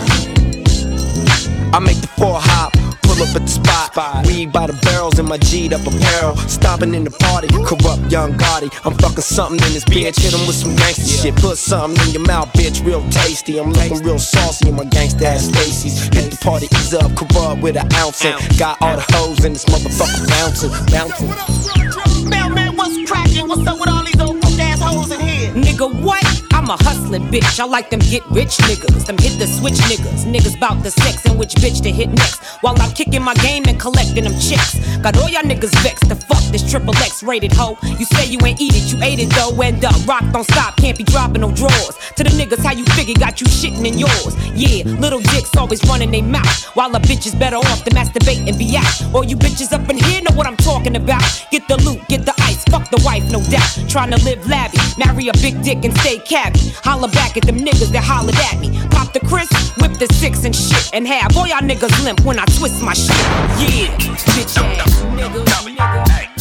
I 1.74 1.79
make 1.79 2.01
the 2.01 2.08
four 2.20 2.36
hop. 2.36 2.74
Pull 3.01 3.24
up 3.24 3.36
at 3.36 3.43
the 3.43 3.48
spot, 3.48 4.25
weed 4.27 4.51
by 4.51 4.67
the 4.67 4.74
barrels 4.84 5.20
in 5.20 5.25
my 5.25 5.38
G'd 5.38 5.74
up 5.74 5.88
apparel. 5.88 6.36
Stopping 6.48 6.93
in 6.93 7.03
the 7.05 7.12
party, 7.12 7.48
corrupt 7.63 8.12
young 8.12 8.34
Gotti. 8.34 8.70
I'm 8.86 8.93
fucking 8.96 9.24
something 9.24 9.60
in 9.67 9.74
this 9.74 9.86
bitch, 9.86 10.20
hit 10.20 10.34
him 10.34 10.46
with 10.48 10.55
some 10.55 10.75
gangster 10.75 11.08
shit. 11.08 11.36
Put 11.36 11.58
something 11.58 11.96
in 12.08 12.12
your 12.12 12.25
mouth, 12.27 12.51
bitch, 12.53 12.86
real 12.86 13.03
tasty. 13.10 13.58
I'm 13.58 13.72
looking 13.72 14.03
real 14.03 14.20
saucy 14.20 14.67
in 14.70 14.75
my 14.75 14.86
gangsta 14.86 15.24
ass 15.24 15.48
Stacy's. 15.48 16.03
Hit 16.12 16.31
the 16.31 16.38
party, 16.41 16.67
ease 16.75 16.93
up, 16.93 17.15
corrupt 17.15 17.62
with 17.62 17.77
an 17.77 17.88
ounce. 17.96 18.24
in. 18.25 18.36
Got 18.58 18.81
all 18.81 18.96
the 18.98 19.05
hoes 19.15 19.46
in 19.46 19.53
this 19.53 19.65
motherfucker 19.65 20.27
bouncing, 20.27 20.72
bouncing. 20.91 22.29
Mailman, 22.29 22.75
what's 22.75 22.96
cracking? 23.10 23.48
What's 23.48 23.65
up 23.67 23.79
with 23.79 23.89
all 23.89 24.03
these 24.03 24.20
old 24.20 24.43
ass 24.60 24.81
hoes 24.81 25.12
in 25.12 25.20
here? 25.20 25.31
Nigga, 25.53 25.91
what? 26.01 26.24
I'm 26.53 26.70
a 26.70 26.77
hustling 26.84 27.24
bitch. 27.24 27.60
I 27.60 27.65
like 27.65 27.89
them 27.89 28.00
get 28.00 28.24
rich 28.31 28.55
niggas. 28.70 29.05
Them 29.05 29.17
hit 29.17 29.38
the 29.38 29.48
switch 29.48 29.79
niggas. 29.91 30.24
Niggas 30.24 30.58
bout 30.60 30.81
the 30.81 30.91
sex 30.91 31.25
and 31.25 31.38
which 31.38 31.55
bitch 31.55 31.81
to 31.84 31.91
hit 31.91 32.10
next. 32.10 32.41
While 32.62 32.79
I'm 32.81 32.91
kicking 32.91 33.22
my 33.22 33.34
game 33.36 33.63
and 33.67 33.79
collecting 33.79 34.24
them 34.24 34.38
chicks. 34.39 34.79
Got 35.00 35.17
all 35.17 35.27
y'all 35.27 35.41
niggas 35.41 35.75
vexed 35.84 36.08
to 36.10 36.15
fuck 36.15 36.43
this 36.51 36.70
triple 36.70 36.96
X 36.98 37.22
rated 37.24 37.51
hoe. 37.51 37.77
You 37.84 38.05
say 38.05 38.27
you 38.27 38.39
ain't 38.46 38.62
eat 38.62 38.74
it, 38.75 38.93
you 38.93 39.03
ate 39.03 39.20
it 39.20 39.29
though. 39.31 39.60
End 39.62 39.84
up, 39.84 39.93
uh, 39.93 40.05
rock 40.08 40.24
don't 40.31 40.43
stop, 40.46 40.77
can't 40.77 40.98
be 40.98 41.03
dropping 41.03 41.41
no 41.41 41.51
drawers. 41.51 41.96
To 42.15 42.24
the 42.24 42.29
niggas, 42.29 42.63
how 42.63 42.72
you 42.74 42.86
figure 42.96 43.15
got 43.15 43.41
you 43.41 43.48
shitting 43.48 43.86
in 43.86 43.98
yours. 43.98 44.38
Yeah, 44.55 44.84
little 45.00 45.20
dicks 45.20 45.55
always 45.58 45.84
running 45.86 46.12
they 46.12 46.22
mouth. 46.22 46.63
While 46.75 46.96
a 46.96 47.00
bitch 47.00 47.25
is 47.25 47.36
better 47.36 47.58
off 47.58 47.84
to 47.84 47.91
masturbate 47.91 48.48
and 48.48 48.58
be 48.58 48.77
out. 48.77 49.13
All 49.13 49.25
you 49.25 49.36
bitches 49.36 49.74
up 49.74 49.89
in 49.89 49.98
here 49.98 50.22
know 50.22 50.36
what 50.36 50.48
I'm 50.48 50.58
talking 50.58 50.96
about. 50.96 51.24
Get 51.51 51.67
the 51.67 51.77
loot, 51.84 52.08
get 52.08 52.25
the 52.25 52.34
ice, 52.39 52.63
fuck 52.65 52.89
the 52.89 53.01
wife, 53.03 53.29
no 53.31 53.41
doubt. 53.50 53.89
Trying 53.89 54.12
to 54.12 54.24
live 54.24 54.48
lavish, 54.48 54.98
marry 54.98 55.27
a 55.27 55.34
big 55.41 55.62
dick 55.63 55.83
and 55.83 55.98
stay 55.98 56.19
cabby. 56.19 56.60
Holla 56.83 57.07
back 57.10 57.36
at 57.36 57.43
them 57.43 57.57
niggas 57.57 57.91
that 57.91 58.03
hollered 58.03 58.36
at 58.36 58.60
me. 58.60 58.69
Pop 58.91 59.12
the 59.12 59.19
Chris, 59.19 59.50
whip 59.81 59.93
the 59.98 60.07
six 60.13 60.45
and 60.45 60.55
shit. 60.55 60.89
And 60.93 61.07
have 61.07 61.36
all 61.36 61.48
y'all 61.48 61.60
niggas 61.60 62.03
limp 62.03 62.21
when 62.21 62.39
I 62.39 62.45
twist 62.57 62.81
my 62.83 62.93
shit. 62.93 63.17
Yeah, 63.57 63.89
bitch 63.98 64.57
ass 64.62 65.01
nigga. 65.17 65.43
nigga. 65.43 66.31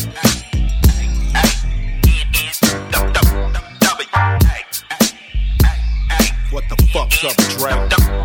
What 6.52 6.64
the 6.68 6.76
fuck's 6.92 7.24
up, 7.24 7.36
Dre? 7.56 7.70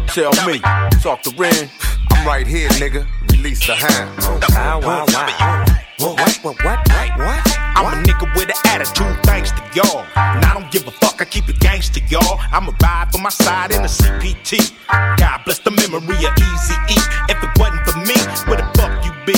Tell 0.08 0.34
me, 0.46 0.60
talk 1.02 1.22
to 1.24 1.32
Ren. 1.38 1.70
I'm 2.12 2.28
right 2.28 2.46
here, 2.46 2.70
nigga. 2.70 3.06
Release 3.32 3.66
the 3.66 3.76
hand. 3.76 4.10
Wow, 4.50 4.82
wow, 4.82 5.06
wow. 5.10 5.66
What, 6.00 6.20
what, 6.20 6.44
what, 6.44 6.66
what, 6.66 7.20
what? 7.20 7.45
I'm 7.76 7.92
a 7.92 8.04
nigga 8.04 8.34
with 8.36 8.50
an 8.50 8.56
attitude, 8.66 9.18
thanks 9.24 9.52
to 9.52 9.62
y'all. 9.76 10.06
And 10.16 10.46
I 10.46 10.54
don't 10.54 10.72
give 10.72 10.88
a 10.88 10.92
fuck, 10.92 11.22
I 11.22 11.26
keep 11.26 11.50
it 11.50 11.60
gangster, 11.60 12.02
y'all. 12.10 12.40
I'ma 12.52 12.72
ride 12.82 13.12
for 13.12 13.20
my 13.20 13.30
side 13.30 13.72
in 13.72 13.82
a 13.82 13.88
CPT. 13.88 14.74
God 15.18 15.42
bless 15.44 15.60
the 15.60 15.72
memory 15.72 16.16
of 16.26 16.34
Easy 16.38 16.76
E. 16.90 16.98
If 17.28 17.44
it 17.44 17.52
wasn't 17.60 17.84
for 17.86 17.98
me, 18.00 18.16
where 18.48 18.58
the 18.58 18.68
fuck 18.80 19.04
you 19.04 19.12
be? 19.26 19.36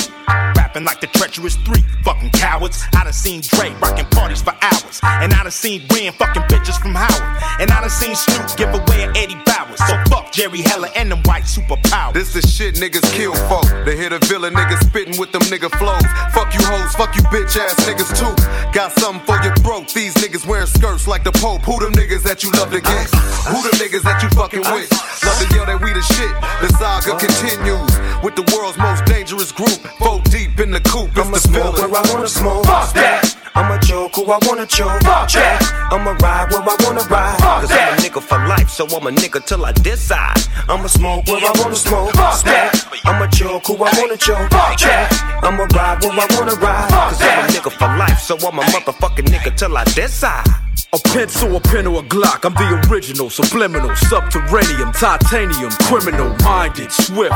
Rapping 0.55 0.83
like 0.83 1.01
the 1.01 1.07
treacherous 1.07 1.55
three, 1.55 1.83
fucking 2.03 2.29
cowards. 2.31 2.83
I 2.93 3.03
done 3.03 3.13
seen 3.13 3.41
Dre 3.41 3.73
rocking 3.81 4.05
parties 4.07 4.41
for 4.41 4.53
hours. 4.61 4.99
And 5.03 5.33
I 5.33 5.43
done 5.43 5.51
seen 5.51 5.81
Ren 5.93 6.13
fucking 6.13 6.43
bitches 6.43 6.79
from 6.79 6.93
Howard. 6.93 7.43
And 7.59 7.71
I 7.71 7.81
done 7.81 7.89
seen 7.89 8.15
Snoop 8.15 8.45
give 8.57 8.69
away 8.69 9.03
an 9.03 9.15
Eddie 9.17 9.39
Bauers. 9.45 9.77
So 9.87 9.95
fuck 10.09 10.31
Jerry 10.31 10.61
Heller 10.61 10.89
and 10.95 11.11
them 11.11 11.21
white 11.47 11.67
superpowers. 11.67 12.13
This 12.13 12.35
is 12.35 12.53
shit 12.53 12.75
niggas 12.75 13.11
kill 13.13 13.33
folk. 13.47 13.65
They 13.85 13.95
hit 13.95 14.13
a 14.13 14.19
villain 14.27 14.53
niggas 14.53 14.87
spitting 14.87 15.19
with 15.19 15.31
them 15.31 15.41
nigga 15.43 15.69
flows. 15.77 16.03
Fuck 16.33 16.53
you 16.53 16.65
hoes, 16.65 16.93
fuck 16.95 17.15
you 17.15 17.21
bitch 17.23 17.57
ass 17.57 17.75
niggas 17.85 18.11
too. 18.17 18.33
Got 18.73 18.91
something 18.99 19.25
for 19.25 19.41
your 19.43 19.55
throat. 19.57 19.89
These 19.93 20.13
niggas 20.15 20.45
wearing 20.45 20.67
skirts 20.67 21.07
like 21.07 21.23
the 21.23 21.31
Pope. 21.31 21.61
Who 21.63 21.79
them 21.79 21.93
niggas 21.93 22.23
that 22.23 22.43
you 22.43 22.51
love 22.51 22.71
to 22.71 22.81
get? 22.81 23.07
Who 23.47 23.61
them 23.63 23.77
niggas 23.79 24.03
that 24.03 24.21
you 24.23 24.29
fucking 24.29 24.61
with? 24.73 24.91
Love 25.23 25.39
to 25.39 25.55
yell 25.55 25.65
that 25.65 25.81
we 25.81 25.93
the 25.93 26.01
shit. 26.01 26.33
The 26.61 26.69
saga 26.77 27.17
continues 27.17 28.23
with 28.23 28.35
the 28.35 28.45
world's 28.55 28.77
most 28.77 29.05
dangerous 29.05 29.51
group. 29.51 29.79
Four 29.99 30.21
deep 30.29 30.59
in 30.59 30.71
the 30.71 30.81
coop. 30.81 31.09
It's 31.09 31.19
I'ma 31.19 31.31
the 31.31 31.39
smoke 31.39 31.75
villain. 31.75 31.91
where 31.91 32.01
I 32.01 32.13
wanna 32.13 32.27
smoke. 32.27 32.65
Fuck 32.65 32.93
that. 32.93 33.26
I'ma 33.57 33.77
choke 33.79 34.15
who 34.15 34.31
I 34.31 34.37
wanna 34.45 34.67
choke. 34.67 35.01
Fuck 35.01 35.31
that. 35.33 35.89
I'ma 35.91 36.11
ride 36.21 36.51
where 36.51 36.61
I 36.61 36.75
wanna 36.85 37.01
ride. 37.09 37.37
Fuck 37.39 37.61
Cause 37.61 37.69
that. 37.69 37.89
I'm 37.89 37.97
a 37.97 38.01
nigga 38.05 38.21
for 38.21 38.37
life, 38.47 38.69
so 38.69 38.85
I'm 38.85 39.07
a 39.07 39.11
nigga 39.11 39.43
till 39.43 39.65
I 39.65 39.71
decide. 39.71 40.37
I'ma 40.69 40.85
smoke 40.85 41.25
where 41.25 41.41
I 41.41 41.51
wanna 41.57 41.75
smoke. 41.75 42.13
Fuck 42.13 42.43
that. 42.45 42.69
I'ma 43.05 43.25
choke 43.27 43.65
who 43.65 43.73
I 43.83 43.89
wanna 43.97 44.17
choke. 44.17 44.49
Fuck 44.51 44.77
that. 44.85 45.09
I'ma 45.41 45.65
ride 45.73 46.03
where 46.03 46.13
I 46.13 46.27
wanna 46.37 46.55
ride. 46.61 46.89
Fuck 46.89 47.09
Cause 47.09 47.21
I'm 47.21 47.45
a 47.45 47.47
nigga 47.49 47.71
for 47.71 47.89
life, 47.97 48.19
so 48.19 48.35
I'm 48.37 48.59
a 48.59 48.61
motherfucking 48.61 49.25
nigga 49.25 49.57
till 49.57 49.75
I 49.75 49.83
decide. 49.85 50.66
A 50.93 50.99
pencil, 50.99 51.55
a 51.55 51.59
pen, 51.59 51.87
or 51.87 51.99
a 51.99 52.03
Glock. 52.03 52.45
I'm 52.45 52.53
the 52.53 52.89
original, 52.89 53.29
subliminal, 53.29 53.93
subterranean, 53.95 54.91
titanium, 54.93 55.71
criminal, 55.83 56.35
minded, 56.43 56.91
swift. 56.91 57.35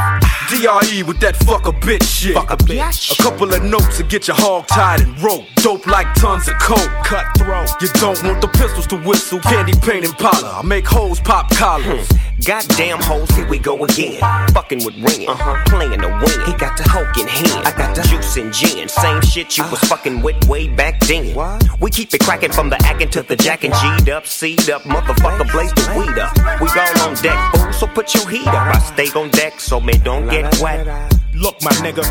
DRE 0.50 1.04
with 1.04 1.20
that 1.20 1.36
fuck 1.46 1.68
a 1.68 1.72
bitch 1.72 2.04
shit. 2.04 2.36
Fuck 2.36 2.52
a 2.52 2.58
bitch. 2.58 3.20
A 3.20 3.24
couple 3.24 3.54
of 3.54 3.64
notes 3.64 3.98
to 3.98 4.04
get 4.04 4.28
your 4.28 4.38
hog 4.38 4.68
tied 4.68 5.02
and 5.02 5.22
rope. 5.22 5.44
Dope 5.58 5.86
like 5.88 6.14
tons 6.16 6.48
of 6.48 6.58
coke. 6.60 6.90
Cutthroat. 7.04 7.70
You 7.82 7.90
don't 8.00 8.22
want 8.24 8.42
the 8.42 8.48
pistols 8.48 8.88
to 8.88 8.98
whistle. 8.98 9.40
Candy 9.40 9.74
paint 9.74 10.06
and 10.06 10.14
Impala. 10.14 10.60
I 10.60 10.66
make 10.66 10.88
hoes 10.88 11.20
pop 11.20 11.50
collars. 11.52 12.08
Goddamn 12.46 13.00
hoes, 13.02 13.30
here 13.32 13.48
we 13.48 13.60
go 13.60 13.84
again. 13.84 14.20
Fucking 14.54 14.84
with 14.84 14.96
Ren, 14.96 15.30
uh-huh. 15.30 15.64
playing 15.68 16.02
the 16.02 16.10
win. 16.10 16.46
He 16.48 16.58
got 16.58 16.76
the 16.76 16.84
Hulk 16.90 17.16
in 17.18 17.28
hand, 17.28 17.68
I 17.68 17.72
got 17.78 17.96
the 17.96 18.02
juice 18.02 18.36
and 18.36 18.52
gin. 18.52 18.90
Same 18.90 19.22
shit 19.22 19.58
you 19.60 19.64
was 19.70 19.80
fucking 19.82 20.24
with 20.24 20.44
way 20.48 20.68
back 20.68 21.00
then. 21.02 21.36
We 21.80 21.92
keep 21.92 22.12
it 22.16 22.22
cracking 22.22 22.52
from 22.52 22.70
the 22.70 22.78
acting 22.84 23.10
to 23.12 23.22
the 23.22 23.36
jacking. 23.36 23.72
G'd 23.72 24.10
up, 24.10 24.26
C'd 24.26 24.72
up, 24.72 24.82
motherfucker, 24.84 25.52
blaze 25.52 25.72
the 25.74 25.94
weed 25.96 26.18
up. 26.18 26.36
We 26.60 26.68
all 26.70 27.10
on 27.10 27.16
deck, 27.22 27.38
fool, 27.54 27.74
so 27.74 27.86
put 27.86 28.14
your 28.16 28.28
heat 28.28 28.48
up. 28.48 28.76
I 28.76 28.80
stay 28.80 29.08
on 29.20 29.30
deck 29.30 29.60
so 29.60 29.80
me 29.80 29.94
don't 29.94 30.28
get 30.28 30.60
wet. 30.60 30.88
Look, 31.36 31.62
my 31.62 31.72
nigga, 31.86 32.04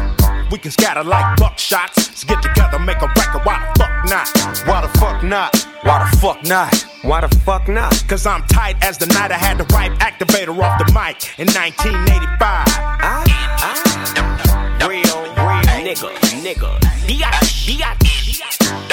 we 0.52 0.58
can 0.58 0.70
scatter 0.70 1.02
like 1.02 1.38
buckshots. 1.38 1.96
Let's 1.96 2.22
get 2.22 2.40
together, 2.40 2.78
make 2.78 3.02
a 3.02 3.08
record. 3.08 3.42
Why 3.44 3.72
the 3.74 3.80
fuck 3.80 4.04
not? 4.08 4.66
Why 4.68 4.80
the 4.82 4.98
fuck 4.98 5.24
not? 5.24 5.56
Why 5.82 6.08
the 6.08 6.16
fuck 6.18 6.44
not? 6.44 6.89
Why 7.02 7.22
the 7.22 7.28
fuck 7.38 7.66
not? 7.66 8.04
Cause 8.08 8.26
I'm 8.26 8.42
tight 8.42 8.76
as 8.84 8.98
the 8.98 9.06
night 9.06 9.32
I 9.32 9.38
had 9.38 9.56
the 9.56 9.64
right 9.72 9.90
activator 10.00 10.52
off 10.62 10.78
the 10.78 10.84
mic 10.92 11.16
in 11.38 11.48
1985. 11.48 12.36
Ah, 12.40 13.24
ah. 13.64 14.86
Real, 14.86 15.00
real 15.00 15.64
nigga, 15.80 16.12
nigga. 16.44 16.76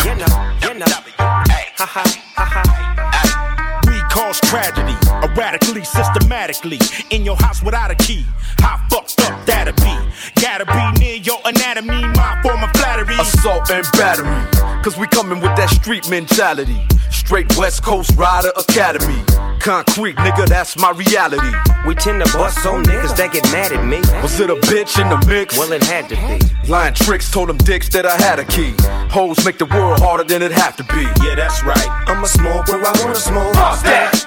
You 0.06 0.16
know, 0.16 0.32
you 0.64 0.74
know. 0.80 0.86
Ha 1.20 1.86
ha, 1.86 2.04
ha 2.36 2.46
ha. 2.46 3.84
We 3.88 4.00
cause 4.10 4.40
tragedy, 4.40 4.96
erratically, 5.24 5.84
systematically. 5.84 6.80
In 7.10 7.24
your 7.24 7.36
house 7.38 7.62
without 7.64 7.92
a 7.92 7.96
key. 7.96 8.26
How 8.60 8.78
fucked 8.90 9.20
up 9.22 9.46
that'll 9.46 9.74
be? 9.74 10.42
Gotta 10.42 10.66
be 10.66 11.00
near 11.00 11.16
your 11.16 11.40
anatomy, 11.46 12.02
my 12.16 12.40
form 12.44 12.64
of 12.64 12.72
flattery. 12.72 13.16
Assault 13.20 13.70
and 13.72 13.86
battery. 13.94 14.84
Cause 14.84 14.98
we 14.98 15.08
coming 15.08 15.40
with 15.42 15.56
that 15.58 15.70
street 15.70 16.10
mentality. 16.10 16.82
Straight 17.12 17.58
West 17.58 17.84
Coast 17.84 18.16
Rider 18.18 18.52
Academy. 18.58 19.22
Concrete, 19.60 20.16
nigga, 20.18 20.48
that's 20.48 20.78
my 20.78 20.92
reality. 20.92 21.52
We 21.86 21.96
tend 21.96 22.24
to 22.24 22.32
bust 22.38 22.66
on 22.66 22.84
niggas 22.84 23.16
that 23.18 23.34
get 23.34 23.44
mad 23.52 23.72
at 23.72 23.84
me. 23.86 24.00
Was 24.22 24.40
it 24.40 24.50
a 24.50 24.56
bitch 24.56 25.02
in 25.02 25.10
the 25.10 25.26
mix? 25.28 25.58
Well, 25.58 25.72
it 25.74 25.84
had 25.84 26.08
to 26.10 26.16
be. 26.16 26.72
Lying 26.72 26.94
tricks 26.94 27.30
told 27.32 27.50
them 27.50 27.58
dicks 27.58 27.90
that 27.90 28.06
I 28.06 28.16
had 28.18 28.40
a 28.40 28.46
key. 28.46 28.74
Hoes 29.10 29.44
make 29.46 29.58
the 29.58 29.66
world 29.66 30.00
harder 30.00 30.24
than 30.24 30.42
it 30.42 30.52
have 30.52 30.76
to 30.78 30.84
be. 30.84 31.04
Yeah, 31.26 31.36
that's 31.36 31.64
right. 31.64 31.88
I'ma 32.08 32.28
smoke 32.28 32.68
where 32.68 32.86
I 32.86 32.94
wanna 33.04 33.16
smoke. 33.16 33.54
Fuck 33.56 33.84
that. 33.84 34.27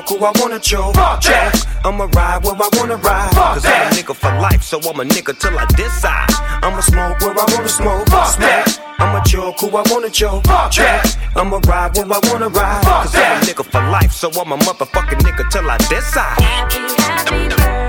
I'ma 0.00 0.08
who 0.08 0.24
I 0.24 0.32
wanna 0.40 0.58
choke. 0.58 0.94
Fuck 0.94 1.22
that. 1.24 1.66
I'ma 1.84 2.04
ride 2.14 2.42
where 2.44 2.54
I 2.54 2.68
wanna 2.76 2.96
ride. 2.96 3.30
Fuck 3.34 3.54
Cause 3.54 3.62
that. 3.64 3.92
I'm 3.92 3.92
a 3.92 4.00
nigga 4.00 4.14
for 4.16 4.32
life, 4.40 4.62
so 4.62 4.78
I'm 4.78 5.00
a 5.00 5.04
nigga 5.04 5.38
till 5.38 5.58
I 5.58 5.66
decide. 5.76 6.32
I'ma 6.62 6.80
smoke 6.80 7.20
where 7.20 7.38
I 7.38 7.44
wanna 7.52 7.68
smoke. 7.68 8.08
Fuck 8.08 8.36
that. 8.38 8.80
I'ma 8.98 9.22
choke 9.24 9.60
who 9.60 9.68
I 9.76 9.82
wanna 9.90 10.08
choke. 10.08 10.46
Fuck 10.46 10.74
that. 10.76 11.16
I'ma 11.36 11.60
ride 11.66 11.96
where 11.96 12.06
I 12.06 12.20
wanna 12.32 12.48
ride. 12.48 12.82
Fuck 12.82 13.02
Cause 13.02 13.14
I'm 13.14 13.42
a 13.42 13.44
nigga 13.44 13.64
for 13.64 13.82
life, 13.90 14.12
so 14.12 14.30
I'm 14.40 14.52
a 14.52 14.56
motherfucking 14.56 15.20
nigga 15.20 15.50
till 15.50 15.70
I 15.70 15.76
decide. 15.76 16.40
Happy, 16.40 16.78
happy 17.02 17.79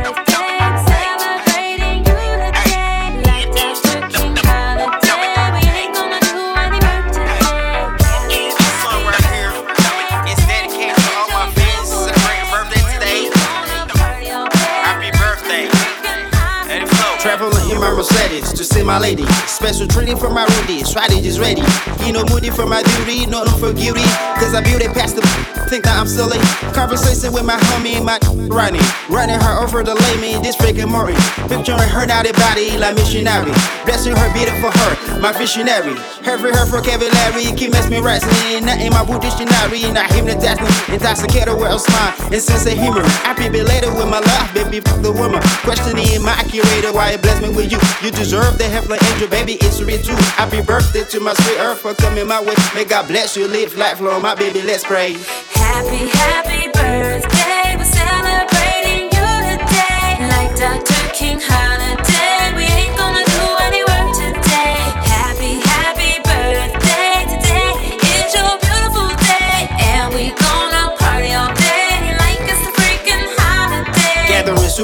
My 18.85 18.98
lady. 18.98 19.25
Special 19.48 19.87
treating 19.87 20.17
for 20.17 20.29
my 20.29 20.44
Rudy. 20.44 20.83
Strategies 20.83 21.39
ready. 21.39 21.61
You 22.03 22.13
know, 22.13 22.25
moody 22.29 22.50
for 22.50 22.65
my 22.65 22.81
duty. 22.83 23.25
No, 23.25 23.44
no 23.44 23.51
for 23.51 23.72
guilty. 23.72 24.03
Cause 24.35 24.53
I 24.55 24.61
built 24.63 24.81
it 24.81 24.91
past 24.91 25.15
the. 25.15 25.22
Think 25.70 25.85
that 25.85 25.96
I'm 25.96 26.07
silly. 26.07 26.35
Conversation 26.75 27.31
with 27.31 27.46
my 27.46 27.55
homie, 27.55 28.03
my 28.03 28.20
running. 28.51 28.83
Running 29.07 29.39
her 29.39 29.63
over 29.63 29.83
the 29.83 29.96
lay 29.96 30.17
me. 30.20 30.35
This 30.44 30.57
freaking 30.57 30.91
Murray. 30.91 31.15
Picturing 31.48 31.87
her 31.87 32.05
naughty 32.05 32.33
body 32.33 32.75
like 32.75 32.96
missionary. 32.96 33.53
Blessing 33.85 34.11
her 34.11 34.27
beautiful 34.33 34.67
her. 34.67 34.91
My 35.22 35.31
visionary. 35.31 35.96
Every 36.27 36.51
her 36.51 36.65
vocabulary. 36.65 37.55
Keep 37.55 37.72
mesmerizing. 37.72 38.65
Not 38.65 38.81
in 38.81 38.91
my 38.91 39.05
boot 39.05 39.22
dictionary. 39.22 39.87
Not 39.94 40.11
hypnotize 40.11 40.59
me. 40.59 40.67
Intoxicated 40.91 41.55
with 41.55 41.72
a 41.72 41.79
smile. 41.79 42.11
And 42.33 42.41
sense 42.41 42.65
of 42.65 42.75
humor. 42.75 43.05
I 43.24 43.31
be 43.37 43.48
belated 43.48 43.94
with 43.96 44.09
my 44.09 44.20
love, 44.20 44.51
baby. 44.51 44.81
Fuck 44.81 45.00
the 45.00 45.13
woman. 45.13 45.39
Questioning 45.63 46.20
my 46.20 46.35
accurator. 46.41 46.91
Why 46.91 47.15
it 47.15 47.22
bless 47.22 47.39
me 47.39 47.48
with 47.55 47.72
you. 47.72 47.79
You 48.03 48.11
deserve 48.11 48.57
the 48.57 48.67
heavenly 48.72 48.98
angel, 49.12 49.27
baby. 49.27 49.53
It's 49.62 49.81
real 49.81 50.01
too. 50.01 50.16
Happy 50.40 50.62
birthday 50.62 51.03
to 51.03 51.20
my 51.20 51.34
sweet 51.34 51.60
earth 51.60 51.79
for 51.79 51.94
coming 51.94 52.27
my 52.27 52.42
way. 52.42 52.55
May 52.74 52.86
God 52.86 53.07
bless 53.07 53.36
you. 53.38 53.48
Live 53.48 53.77
life 53.77 54.00
long, 54.00 54.22
my 54.22 54.36
baby. 54.36 54.62
Let's 54.62 54.84
pray. 54.84 55.14
Happy, 55.53 56.07
happy 56.07 56.68
birthday, 56.72 57.75
we're 57.77 57.84
celebrating 57.86 59.05
you 59.16 59.29
today. 59.51 60.18
Like 60.34 60.55
Dr. 60.55 61.14
King 61.14 61.40
holiday, 61.42 62.00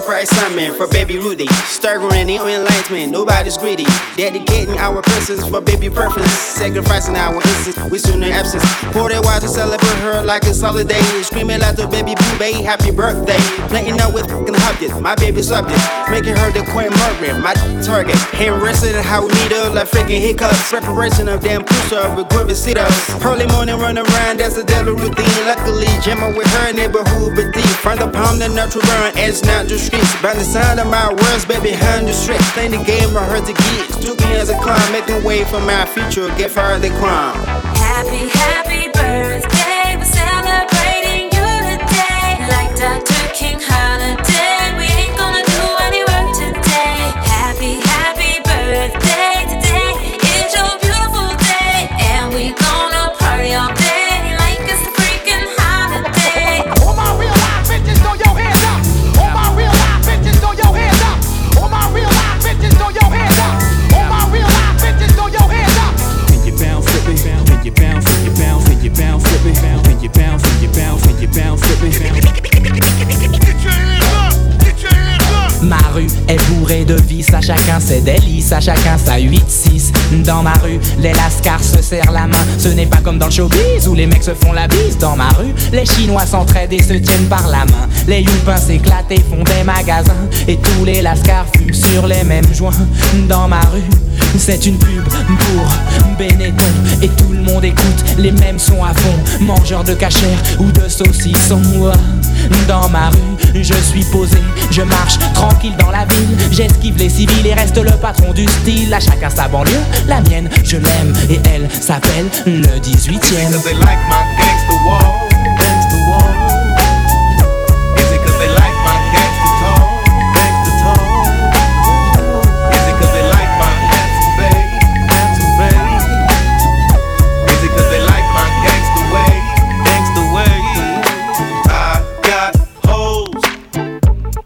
For 0.08 0.88
baby 0.88 1.20
Rudy. 1.20 1.48
Staggering 1.68 2.30
in 2.30 2.40
enlightenment, 2.40 3.12
nobody's 3.12 3.58
greedy. 3.58 3.84
Dedicating 4.16 4.78
our 4.78 5.02
presence 5.02 5.46
for 5.46 5.60
baby 5.60 5.90
preference. 5.90 6.32
Sacrificing 6.32 7.18
our 7.18 7.34
innocence 7.34 7.76
soon 7.76 8.00
sooner 8.00 8.28
absence. 8.32 8.64
Pour 8.96 9.10
that 9.10 9.22
water 9.26 9.42
to 9.42 9.48
celebrate 9.50 10.00
her 10.08 10.24
like 10.24 10.46
it's 10.46 10.62
holiday. 10.62 11.02
Screaming 11.24 11.60
like 11.60 11.76
the 11.76 11.88
baby 11.88 12.16
boo 12.16 12.40
baby, 12.40 12.64
happy 12.64 12.90
birthday. 12.90 13.36
Playing 13.68 14.00
up 14.00 14.14
with 14.14 14.32
fucking 14.32 14.56
objects, 14.56 14.96
my 15.02 15.14
baby 15.16 15.42
subject. 15.42 15.82
Making 16.10 16.38
her 16.40 16.52
the 16.56 16.64
queen 16.72 16.88
Margaret, 17.04 17.44
my 17.44 17.52
target. 17.84 18.16
Hand 18.32 18.62
resting 18.62 18.96
how 18.96 19.28
we 19.28 19.34
need 19.44 19.52
her 19.52 19.70
like 19.76 19.92
freaking 19.92 20.24
hiccups. 20.24 20.72
Preparation 20.72 21.28
of 21.28 21.42
damn 21.42 21.66
push-up 21.66 22.16
with 22.16 22.30
gripping 22.30 22.56
sit-ups. 22.56 23.12
Early 23.26 23.46
morning 23.48 23.76
run 23.76 23.98
around, 23.98 24.40
that's 24.40 24.56
a 24.56 24.64
daily 24.64 24.96
routine. 24.96 25.44
Luckily, 25.44 25.92
jamming 26.00 26.32
with 26.32 26.48
her 26.64 26.72
neighborhood, 26.72 27.36
but 27.36 27.52
deep. 27.52 27.76
From 27.84 28.00
the 28.00 28.08
palm, 28.08 28.40
the 28.40 28.48
natural 28.48 28.88
burn, 28.88 29.12
it's 29.20 29.44
not 29.44 29.68
the 29.68 29.76
streets. 29.98 30.22
By 30.22 30.34
the 30.34 30.44
sound 30.44 30.80
of 30.80 30.88
my 30.88 31.10
words, 31.14 31.46
baby, 31.46 31.72
behind 31.72 32.08
the 32.08 32.14
street. 32.14 32.42
Playing 32.54 32.72
the 32.72 32.84
game 32.84 33.16
I 33.16 33.26
heard 33.26 33.46
to 33.46 33.54
get. 33.54 34.02
Took 34.02 34.20
me 34.20 34.36
as 34.36 34.50
a 34.50 34.58
clown, 34.60 34.92
making 34.92 35.24
way 35.24 35.44
for 35.46 35.60
my 35.60 35.86
future. 35.86 36.28
Get 36.38 36.52
far 36.52 36.80
the 36.80 36.90
crown. 36.90 37.36
Happy, 37.76 38.30
happy 38.30 38.90
birthday, 38.94 39.98
we're 39.98 40.06
celebrating 40.06 41.26
you 41.36 41.50
today. 41.70 42.38
Like 42.50 42.76
Dr. 42.76 43.34
King 43.34 43.60
holiday, 43.62 44.57
chacun 77.88 77.96
ses 77.96 78.02
délices, 78.02 78.52
à 78.52 78.60
chacun 78.60 78.98
sa 78.98 79.18
8-6. 79.18 80.24
Dans 80.24 80.44
ma 80.44 80.54
rue, 80.54 80.80
les 81.00 81.14
lascars 81.14 81.64
se 81.64 81.82
serrent 81.82 82.12
la 82.12 82.28
main. 82.28 82.38
Ce 82.58 82.70
n'est 82.70 82.86
pas 82.86 82.98
comme 82.98 83.18
dans 83.18 83.28
le 83.28 83.32
showbiz 83.32 83.88
où 83.88 83.96
les 83.96 84.06
mecs 84.06 84.24
se 84.24 84.34
font 84.34 84.54
la 84.54 84.68
bise. 84.68 84.98
Dans 85.00 85.16
ma 85.16 85.30
rue, 85.30 85.54
les 85.72 85.86
Chinois 85.86 86.26
s'entraident 86.26 86.74
et 86.74 86.82
se 86.82 86.94
tiennent 86.94 87.28
par 87.30 87.48
la 87.48 87.66
main. 87.66 87.88
Les 88.08 88.22
youpins 88.22 88.58
s'éclatent 88.58 89.12
et 89.12 89.20
font 89.20 89.44
des 89.44 89.64
magasins. 89.64 90.28
Et 90.48 90.58
tous 90.58 90.86
les 90.86 91.02
lascars 91.02 91.46
fument 91.56 91.74
sur 91.74 92.08
les 92.08 92.24
mêmes 92.24 92.54
joints. 92.54 92.72
Dans 93.28 93.48
ma 93.48 93.62
rue, 93.62 93.84
c'est 94.38 94.66
une 94.66 94.78
pub 94.78 95.04
pour 95.04 95.68
Benetton. 96.18 96.64
Et 97.02 97.10
tout 97.10 97.32
le 97.32 97.42
monde 97.42 97.64
écoute 97.64 98.04
les 98.18 98.32
mêmes 98.32 98.60
sons 98.60 98.84
à 98.84 98.94
fond. 98.94 99.44
Mangeurs 99.44 99.84
de 99.84 99.94
cachère 99.94 100.42
ou 100.60 100.72
de 100.72 100.88
saucissons. 100.90 101.62
Dans 102.68 102.90
ma 102.90 103.10
rue, 103.10 103.64
je 103.64 103.74
suis 103.74 104.04
posé, 104.06 104.38
je 104.72 104.82
marche 104.82 105.18
tranquille 105.34 105.76
dans 105.78 105.92
la 105.92 106.06
ville. 106.06 106.38
J'esquive 106.52 106.98
les 106.98 107.10
civils 107.10 107.46
et 107.46 107.54
reste 107.54 107.78
le 107.78 107.92
patron 107.92 108.34
du 108.34 108.46
style. 108.46 108.94
À 108.94 109.00
chacun 109.00 109.30
sa 109.30 109.48
banlieue, 109.48 109.80
la 110.08 110.22
mienne, 110.22 110.50
je 110.64 110.78
l'aime. 110.78 111.14
Et 111.30 111.40
elle 111.54 111.70
s'appelle 111.72 112.28
le 112.46 112.80
18ème. 112.80 113.54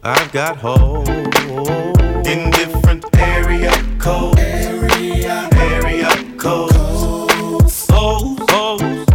I've 0.03 0.31
got 0.31 0.57
hoes 0.57 1.07
in 2.27 2.49
different 2.49 3.05
area 3.19 3.71
codes. 3.99 4.39
Area, 4.39 5.47
area 5.53 6.09
codes. 6.37 7.85
Hoes, 7.87 8.39
hoes, 8.49 9.05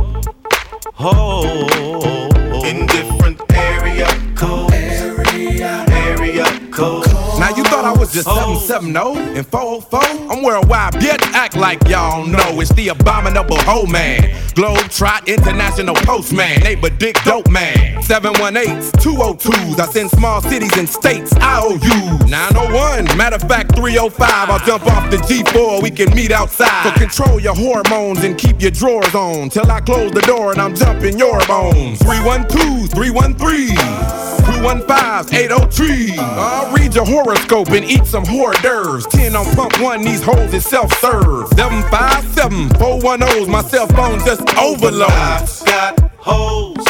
hoes 0.95 2.65
in 2.65 2.87
different 2.87 3.41
area 3.53 4.07
codes. 4.37 4.73
Area, 4.73 5.85
area 5.89 6.45
codes. 6.71 7.09
Now 7.41 7.51
you 7.57 7.65
thought 7.65 7.85
I 7.85 7.93
was 7.99 8.13
just 8.13 8.29
oh, 8.31 8.46
770 8.61 9.39
and 9.39 9.47
404? 9.47 10.01
I'm 10.31 10.43
worldwide, 10.43 10.95
bitch. 10.95 11.23
Act 11.33 11.57
like 11.57 11.87
y'all 11.89 12.27
know 12.27 12.61
it's 12.61 12.73
the 12.75 12.89
abominable 12.89 13.59
hoe 13.61 13.87
man. 13.87 14.35
Globe 14.55 14.89
Trot 14.89 15.29
International 15.29 15.95
Postman, 15.95 16.61
neighbor 16.61 16.89
Dick 16.89 17.17
Dope 17.25 17.51
Man. 17.51 18.01
718s, 18.03 18.91
202s. 18.93 19.79
I 19.79 19.87
send 19.87 20.11
small 20.11 20.41
cities 20.41 20.77
and 20.79 20.89
states 20.89 21.35
IOU. 21.37 22.27
901, 22.27 23.17
matter 23.19 23.37
of 23.37 23.43
fact 23.43 23.77
305. 23.77 24.51
I'll 24.51 24.59
jump 24.61 24.87
off 24.87 25.11
the 25.11 25.19
G4. 25.19 25.83
We 25.83 25.91
can 25.91 26.15
meet 26.15 26.33
outside. 26.33 26.85
So 26.85 26.91
control 26.93 27.39
your 27.39 27.55
hormones 27.55 28.25
and 28.25 28.39
keep 28.39 28.63
your 28.63 28.71
drawers 28.71 29.15
on 29.15 29.51
till 29.51 29.71
I 29.71 29.81
close 29.81 30.13
the 30.13 30.23
door 30.23 30.53
and 30.53 30.61
I'm 30.61 30.75
jumping 30.75 31.19
your 31.19 31.39
bones. 31.47 31.99
312s, 31.99 32.89
313s. 32.89 34.37
215s, 34.47 35.35
803. 35.35 36.15
I'll 36.19 36.73
read 36.73 36.95
your 36.95 37.05
horoscope 37.05 37.69
and 37.71 37.85
eat 37.85 38.07
some 38.07 38.25
hors 38.47 38.63
d'oeuvres. 38.63 39.07
10 39.07 39.37
on 39.37 39.45
pump 39.55 39.81
one, 39.81 40.03
these 40.03 40.23
hoes 40.23 40.53
is 40.55 40.65
self-serve. 40.65 41.49
757 41.57 42.69
410s, 42.71 43.49
my 43.49 43.63
cell 43.63 43.87
phone 43.89 44.19
just 44.25 44.43
overload. 44.59 45.11
I've 45.11 45.65
got 45.65 46.13
hoes. 46.19 46.85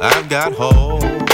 I've 0.00 0.28
got 0.28 0.52
hoes 0.52 1.31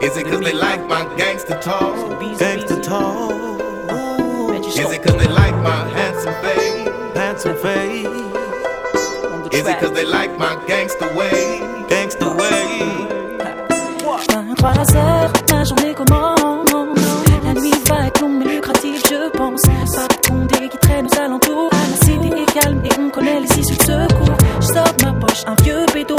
Is 0.00 0.16
it 0.16 0.24
cause 0.28 0.40
they 0.40 0.54
like 0.54 0.86
my 0.86 1.02
gangster 1.16 1.58
talk? 1.60 2.20
Gangster 2.38 2.80
talk. 2.80 3.51
Is 4.74 4.90
it 4.90 5.02
cause 5.02 5.16
they 5.16 5.28
like 5.28 5.54
my 5.56 5.86
handsome 5.90 6.34
face? 6.42 6.88
Handsome 7.14 7.56
face. 7.56 8.06
Is 9.52 9.66
it 9.66 9.78
cause 9.78 9.92
they 9.92 10.06
like 10.06 10.38
my 10.38 10.64
gangster 10.66 11.12
way? 11.14 11.58
Gangster 11.88 12.34
way. 12.34 12.62
23 14.56 14.96
heures, 14.96 15.32
ma 15.50 15.64
journée 15.64 15.94
commence. 15.94 16.41
Je 19.12 19.28
pense. 19.36 19.62
Pas 19.62 20.08
de 20.08 20.28
condé 20.28 20.68
qui 20.68 20.78
traîne 20.78 21.06
aux 21.06 21.18
alentours. 21.20 21.70
La 21.72 22.06
cité 22.06 22.28
est 22.42 22.60
calme 22.60 22.80
et 22.84 22.90
on 22.98 23.10
connaît 23.10 23.40
les 23.40 23.58
issues 23.58 23.76
de 23.76 23.82
secours. 23.82 24.36
Je 24.60 24.66
sors 24.66 24.92
de 24.96 25.04
ma 25.04 25.12
poche 25.12 25.42
un 25.46 25.54
vieux 25.62 25.84
bédo, 25.92 26.16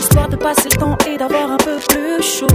histoire 0.00 0.28
de 0.28 0.36
passer 0.36 0.68
le 0.70 0.76
temps 0.76 0.96
et 1.08 1.16
d'avoir 1.16 1.50
un 1.50 1.56
peu 1.56 1.76
plus 1.88 2.22
chaud. 2.22 2.46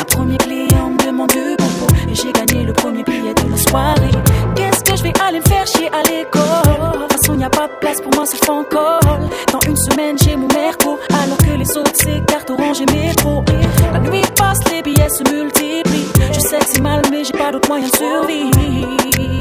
Un 0.00 0.04
premier 0.04 0.36
client 0.38 0.90
me 0.90 1.06
demande 1.06 1.30
du 1.30 1.56
compo 1.56 1.86
et 2.10 2.14
j'ai 2.14 2.32
gagné 2.32 2.64
le 2.64 2.72
premier 2.72 3.02
billet 3.02 3.34
de 3.34 3.50
la 3.50 3.56
soirée. 3.56 4.10
Qu'est-ce 4.54 4.84
que 4.84 4.96
je 4.96 5.02
vais 5.04 5.12
aller 5.26 5.40
me 5.40 5.44
faire 5.44 5.66
chier 5.66 5.90
à 5.92 6.02
l'école? 6.02 6.42
De 6.42 6.98
toute 6.98 7.12
façon, 7.12 7.38
y 7.38 7.44
a 7.44 7.50
pas 7.50 7.68
de 7.68 7.74
place 7.80 8.00
pour 8.00 8.14
moi 8.14 8.26
sauf 8.26 8.48
en 8.48 8.64
col. 8.64 9.20
Dans 9.52 9.60
une 9.66 9.76
semaine, 9.76 10.16
j'ai 10.18 10.36
mon 10.36 10.48
merco, 10.48 10.98
alors 11.22 11.38
que 11.38 11.56
les 11.56 11.76
autres 11.76 11.94
s'écartent 11.94 12.50
orange 12.50 12.80
et 12.82 12.86
métro. 12.92 13.44
La 13.92 14.00
nuit 14.00 14.22
passe, 14.36 14.60
les 14.72 14.82
billets 14.82 15.08
se 15.08 15.22
multiplient. 15.32 16.08
Je 16.32 16.40
sais 16.40 16.58
que 16.58 16.66
c'est 16.66 16.82
mal, 16.82 17.02
mais 17.10 17.24
j'ai 17.24 17.32
pas 17.32 17.50
d'autre 17.50 17.68
moyen 17.68 17.88
de 17.88 17.96
survivre. 17.96 19.37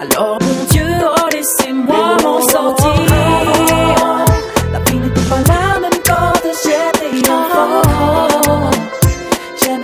Alors, 0.00 0.38
bon 0.38 0.46
Dieu, 0.70 0.86
oh, 1.04 1.28
laissez-moi 1.32 2.16
m'en 2.22 2.40
sortir. 2.40 2.94
La 4.72 4.78
vie 4.80 4.98
n'était 4.98 5.28
pas 5.28 5.40
la 5.46 5.80
même 5.80 6.00
quand 6.06 6.32
j'étais 6.62 7.30
enfant. 7.30 8.70
J'aime 9.62 9.82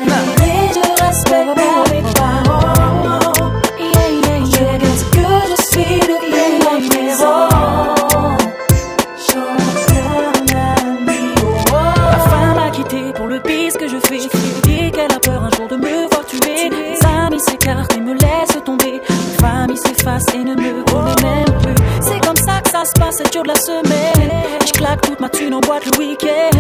7 23.17 23.33
jours 23.33 23.43
de 23.45 23.49
la 23.49 23.55
semaine. 23.55 24.31
Je 24.67 24.73
claque 24.73 25.03
toute 25.03 25.21
ma 25.21 25.29
thune 25.29 25.55
en 25.55 25.61
boîte 25.61 25.85
le 25.87 25.99
week-end. 25.99 26.59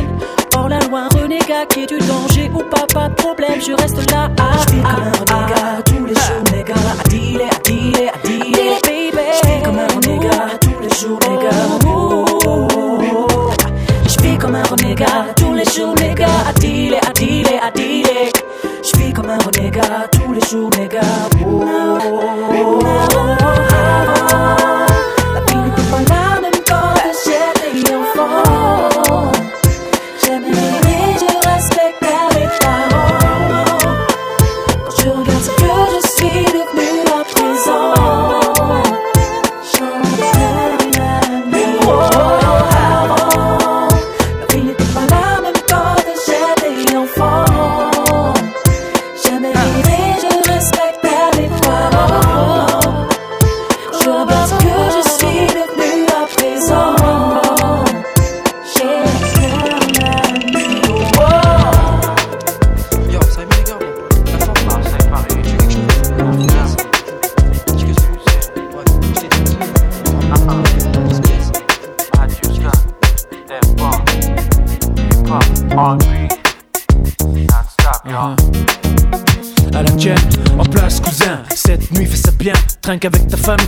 Hors 0.56 0.68
la 0.68 0.78
loi, 0.80 1.08
renégat 1.08 1.66
qui 1.68 1.82
est 1.82 1.86
du 1.86 1.98
danger 1.98 2.48
ou 2.54 2.62
pas, 2.70 2.86
pas 2.94 3.08
de 3.08 3.14
problème, 3.14 3.60
je 3.60 3.72
reste 3.72 4.08
là. 4.12 4.30
Ah, 4.38 4.52
je 4.60 4.74
vis 4.74 4.82
comme 4.82 5.02
un 5.02 5.12
renégat 5.18 5.82
tous 5.84 6.06
les 6.06 6.14
jours, 6.14 6.64
gars. 6.64 6.74
À 7.00 7.08
dealer, 7.08 7.48
à 7.50 7.58
dealer, 7.64 8.08
à 8.08 8.18
dealer, 8.26 8.78
baby. 8.84 9.18
Je 9.42 9.48
vis 9.48 9.62
comme 9.64 9.78
un 9.78 9.88
renégat 9.88 10.48
tous 10.60 10.80
les 10.80 10.94
jours, 10.96 11.18
gars. 11.18 11.88
Ouh. 11.90 12.24
Je 14.06 14.20
vis 14.20 14.38
comme 14.38 14.54
un 14.54 14.62
renégat 14.62 15.26
tous 15.36 15.54
les 15.54 15.64
jours, 15.64 15.96
gars. 15.96 16.28
À 16.48 16.52
dealer, 16.52 17.00
à 17.04 17.12
dealer, 17.12 17.60
à 17.66 17.70
dealer. 17.72 18.30
Je 18.62 18.96
vis 18.98 19.12
comme 19.12 19.30
un 19.30 19.38
renégat 19.38 20.06
tous 20.12 20.32
les 20.32 20.46
jours, 20.48 20.70
les 20.78 20.88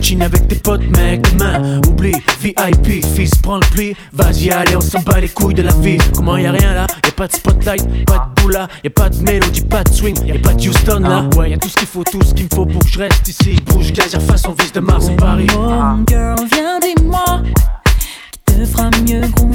chine 0.06 0.22
avec 0.22 0.46
tes 0.46 0.54
potes, 0.54 0.86
mec, 0.96 1.20
demain. 1.32 1.80
Oublie, 1.88 2.12
VIP, 2.40 3.04
fils, 3.04 3.34
prends 3.42 3.56
le 3.56 3.66
pli. 3.72 3.96
Vas-y, 4.12 4.50
allez, 4.50 4.76
on 4.76 4.80
s'en 4.80 5.00
bat 5.00 5.18
les 5.18 5.28
couilles 5.28 5.54
de 5.54 5.62
la 5.62 5.72
vie. 5.72 5.98
Comment 6.14 6.36
y 6.36 6.46
a 6.46 6.52
rien 6.52 6.74
là? 6.74 6.86
Y'a 7.04 7.10
pas 7.10 7.26
de 7.26 7.32
spotlight, 7.32 8.04
pas 8.04 8.30
de 8.36 8.40
boula, 8.40 8.68
y'a 8.84 8.90
pas 8.90 9.08
de 9.08 9.20
mélodie, 9.22 9.62
pas 9.62 9.82
de 9.82 9.92
swing, 9.92 10.16
y'a 10.24 10.38
pas 10.38 10.54
de 10.54 10.68
Houston 10.68 11.00
là. 11.00 11.28
Ouais, 11.36 11.50
y'a 11.50 11.58
tout 11.58 11.68
ce 11.68 11.74
qu'il 11.74 11.88
faut, 11.88 12.04
tout 12.04 12.22
ce 12.22 12.34
qu'il 12.34 12.44
me 12.44 12.50
faut 12.54 12.66
pour 12.66 12.78
que 12.78 12.88
je 12.88 13.00
reste 13.00 13.26
ici. 13.26 13.56
Bouge, 13.66 13.92
gazer, 13.92 14.20
façon 14.20 14.54
vis 14.56 14.70
de 14.72 14.78
Mars 14.78 15.08
et 15.08 15.16
Paris. 15.16 15.48
Oh, 15.58 15.96
girl, 16.06 16.36
viens 16.52 16.78
dis-moi 16.78 17.42
qui 18.30 18.54
te 18.54 18.64
fera 18.64 18.90
mieux 19.04 19.22
groover 19.34 19.45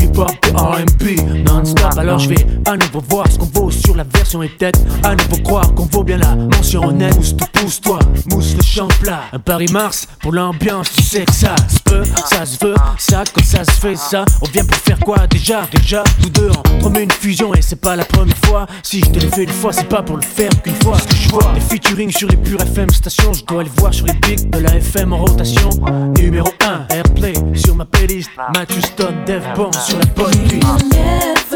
Hip 0.00 0.18
hop 0.18 0.30
et 0.46 0.50
RB 0.50 1.44
non-stop, 1.44 1.98
alors 1.98 2.18
je 2.18 2.28
vais 2.28 2.46
à 2.66 2.76
nouveau 2.76 3.02
voir 3.08 3.30
ce 3.30 3.38
qu'on 3.38 3.46
vaut 3.46 3.70
sur 3.70 3.96
la 3.96 4.04
version 4.04 4.42
et 4.42 4.48
peut-être 4.48 4.80
à 5.02 5.14
nouveau 5.14 5.36
croire 5.42 5.74
qu'on 5.74 5.86
vaut 5.86 6.04
bien 6.04 6.18
la 6.18 6.34
mention 6.34 6.84
honnête. 6.84 7.14
Pousse 7.14 7.36
toi, 7.36 7.48
pousse 7.52 7.80
toi, 7.80 7.98
mousse 8.30 8.54
le 8.56 8.62
champ 8.62 8.88
plat. 9.00 9.22
Un 9.32 9.38
Paris 9.38 9.68
Mars 9.72 10.06
pour 10.20 10.32
l'ambiance, 10.32 10.90
tu 10.96 11.02
sais 11.02 11.24
que 11.24 11.32
ça 11.32 11.54
se 11.68 11.80
peut, 11.84 12.02
ça 12.26 12.46
se 12.46 12.64
veut, 12.64 12.74
ça 12.98 13.24
quand 13.34 13.44
ça 13.44 13.64
se 13.64 13.70
fait, 13.72 13.96
ça. 13.96 14.24
On 14.42 14.48
vient 14.48 14.64
pour 14.64 14.78
faire 14.78 14.98
quoi 15.00 15.26
déjà? 15.26 15.66
Déjà, 15.72 16.04
tous 16.22 16.30
deux 16.30 16.50
on 16.50 16.78
promet 16.78 17.04
une 17.04 17.10
fusion 17.10 17.54
et 17.54 17.62
c'est 17.62 17.80
pas 17.80 17.96
la 17.96 18.04
première 18.04 18.36
fois. 18.44 18.66
Si 18.82 19.00
je 19.00 19.06
te 19.06 19.18
l'ai 19.18 19.28
fait 19.28 19.44
une 19.44 19.50
fois, 19.50 19.72
c'est 19.72 19.88
pas 19.88 20.02
pour 20.02 20.16
le 20.16 20.22
faire 20.22 20.50
qu'une 20.62 20.74
fois. 20.82 20.98
Ce 20.98 21.06
que 21.06 21.16
je 21.16 21.28
vois, 21.30 21.52
les 21.54 21.60
featuring 21.60 22.10
sur 22.10 22.28
les 22.28 22.36
pures 22.36 22.60
FM 22.60 22.90
stations, 22.90 23.32
je 23.32 23.44
dois 23.44 23.62
les 23.62 23.70
voir 23.76 23.92
sur 23.92 24.06
les 24.06 24.14
bigs 24.14 24.50
de 24.50 24.58
la 24.58 24.76
FM 24.76 25.12
en 25.12 25.18
rotation. 25.18 25.70
Numéro 26.16 26.48
1, 26.60 26.94
Airplay 26.94 27.34
sur 27.54 27.74
ma 27.74 27.84
playlist. 27.84 28.30
Matthew 28.54 28.80
Stone, 28.84 29.15
bonne 29.16 29.24
dev 29.24 29.42
sur 29.86 29.98
la 29.98 30.06
bonne 30.06 30.34
nuit. 30.34 30.60
Enlève 30.64 31.54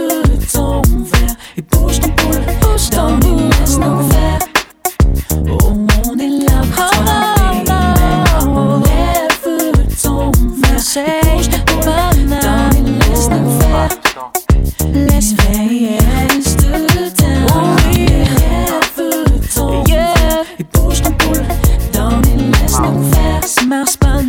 ton 0.52 0.82
verre 0.82 1.36
et 1.56 1.62
bouge 1.62 2.00
ton 2.00 2.08
boule, 2.08 2.42
bouge 2.60 2.90
ton 2.90 3.16
boule, 3.18 3.50
laisse 3.60 3.78
nous 3.78 4.08
faire. 4.10 4.38
Oh 5.48 5.70
mon 5.74 6.18
élève, 6.18 6.70
toi, 6.74 6.86
enlève 8.40 9.34
ton 10.02 10.20
verre 10.28 10.44
et 10.48 10.64
bouge 10.64 11.02
ton 11.02 11.10
boule, 11.90 12.24
dans 12.32 12.70
les 12.72 12.82
laisse 12.98 13.28
nous 13.28 13.50
the 13.58 13.80
et 20.58 20.64
bouge 20.64 21.02
laisse 23.88 24.19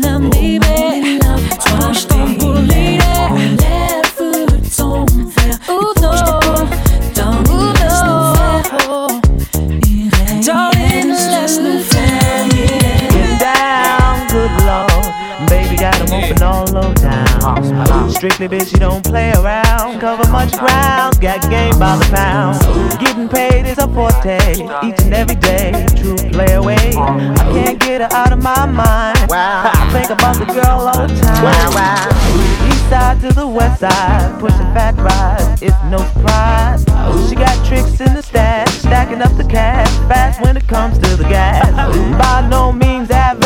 Strictly 18.22 18.48
bitch, 18.48 18.72
you 18.72 18.78
don't 18.78 19.04
play 19.04 19.32
around. 19.32 20.00
Cover 20.00 20.30
much 20.32 20.52
ground, 20.52 21.20
got 21.20 21.42
game 21.50 21.80
by 21.80 21.98
the 21.98 22.06
pound. 22.14 22.62
Getting 23.00 23.28
paid 23.28 23.66
is 23.66 23.80
a 23.80 23.88
forte, 23.88 24.38
each 24.86 25.02
and 25.02 25.12
every 25.12 25.38
day. 25.38 25.88
True 25.98 26.16
play 26.30 26.54
away. 26.54 26.94
I 26.96 27.50
can't 27.52 27.80
get 27.80 28.02
her 28.02 28.16
out 28.16 28.32
of 28.32 28.44
my 28.44 28.68
mind. 28.68 29.18
I 29.32 29.90
think 29.92 30.12
about 30.12 30.38
the 30.38 30.46
girl 30.46 30.82
all 30.94 31.08
the 31.08 31.16
time. 31.20 32.70
East 32.70 32.90
side 32.92 33.20
to 33.22 33.34
the 33.34 33.48
west 33.48 33.80
side, 33.80 34.40
pushing 34.40 34.72
fat 34.76 34.96
rides, 34.98 35.64
it's 35.64 35.76
no 35.90 35.98
surprise. 36.14 36.86
She 37.28 37.34
got 37.34 37.58
tricks 37.66 38.00
in 38.02 38.14
the 38.14 38.22
stash, 38.22 38.70
stacking 38.78 39.24
up 39.24 39.36
the 39.36 39.46
cash, 39.46 39.90
fast 40.08 40.40
when 40.42 40.58
it 40.58 40.68
comes 40.68 41.00
to 41.00 41.16
the 41.16 41.24
gas. 41.24 41.72
By 42.20 42.48
no 42.48 42.72
means 42.72 43.10
average, 43.10 43.41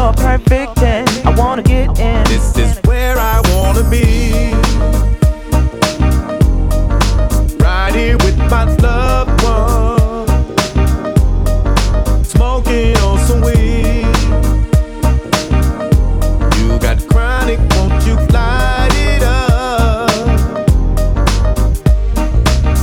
you're 0.00 0.12
perfect 0.14 0.76
10. 0.76 1.08
I 1.26 1.34
wanna 1.36 1.62
get 1.62 1.98
in. 1.98 2.24
This 2.24 2.56
is 2.56 2.78
where 2.84 3.18
I 3.18 3.40
wanna 3.52 3.84
be. 3.90 4.52
Right 7.62 7.94
here 7.94 8.16
with 8.24 8.38
my 8.38 8.64
loved 8.86 9.42
one. 9.42 10.26
Smoking 12.24 12.96
on 12.98 13.18
some 13.26 13.40
weed. 13.42 14.06
You 16.56 16.78
got 16.78 16.98
chronic, 17.10 17.60
won't 17.74 18.06
you 18.06 18.16
light 18.36 18.94
it 18.94 19.22
up? 19.22 20.10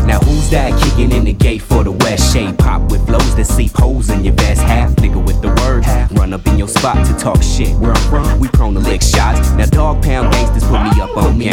Now 0.06 0.20
who's 0.20 0.50
that 0.52 0.72
kicking 0.82 1.12
in 1.12 1.24
the 1.26 1.34
gate 1.34 1.64
for 1.64 1.84
the 1.84 1.92
west? 1.92 2.34
Shade 2.34 2.58
pop 2.60 2.92
with 2.92 3.06
flows 3.08 3.36
that 3.36 3.46
seep 3.46 3.76
holes 3.76 4.10
in 4.10 4.24
your 4.24 4.36
best 4.36 4.62
Half 4.62 4.97
the 5.42 5.50
word. 5.62 5.86
Run 6.18 6.34
up 6.34 6.46
in 6.48 6.58
your 6.58 6.68
spot 6.68 7.06
to 7.06 7.14
talk 7.14 7.42
shit. 7.42 7.76
Where 7.78 7.92
I'm 7.92 8.10
from, 8.10 8.40
we 8.40 8.48
prone 8.50 8.74
to 8.74 8.80
lick 8.80 9.02
shots. 9.02 9.52
Now 9.52 9.66
dog 9.66 10.04
pound 10.04 10.32
gangsters 10.34 10.64
put 10.64 10.82
me 10.84 11.02
up 11.02 11.16
on 11.18 11.38
me. 11.38 11.48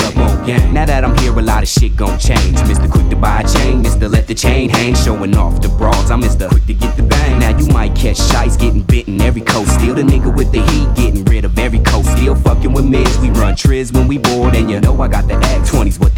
Now 0.73 0.85
that 0.87 1.05
I'm 1.05 1.17
here, 1.19 1.37
a 1.37 1.43
lot 1.43 1.63
of 1.63 1.69
shit 1.69 1.97
gon' 1.97 2.19
change. 2.19 2.57
Mr. 2.69 2.91
Quick 2.91 3.09
to 3.11 3.17
buy 3.17 3.41
a 3.41 3.49
chain, 3.49 3.83
Mr. 3.83 4.11
Let 4.11 4.27
the 4.27 4.35
chain 4.35 4.69
hang, 4.69 4.95
showing 4.95 5.37
off 5.37 5.61
the 5.61 5.69
bras. 5.69 6.11
I'm 6.11 6.21
Mr. 6.21 6.49
Quick 6.49 6.67
to 6.67 6.75
get 6.75 6.97
the 6.97 7.03
bang. 7.03 7.39
Now 7.41 7.57
you 7.57 7.67
might 7.69 7.95
catch 7.95 8.19
shites 8.19 8.57
getting 8.57 8.83
bitten 8.83 9.21
every 9.21 9.43
coast. 9.43 9.75
Still 9.75 9.95
the 9.95 10.03
nigga 10.03 10.35
with 10.35 10.53
the 10.53 10.63
heat, 10.63 10.89
getting 10.95 11.25
rid 11.25 11.45
of 11.45 11.59
every 11.59 11.81
coast. 11.81 12.11
Still 12.17 12.35
fucking 12.35 12.73
with 12.73 12.85
mids, 12.85 13.19
we 13.19 13.31
run 13.31 13.55
triz 13.55 13.93
when 13.93 14.09
we 14.09 14.19
bored, 14.19 14.55
and 14.55 14.71
you 14.71 14.81
know 14.81 15.01
I 15.01 15.09
got 15.09 15.29
the 15.29 15.35
act 15.35 15.71
20s 15.71 15.99
what 16.01 16.14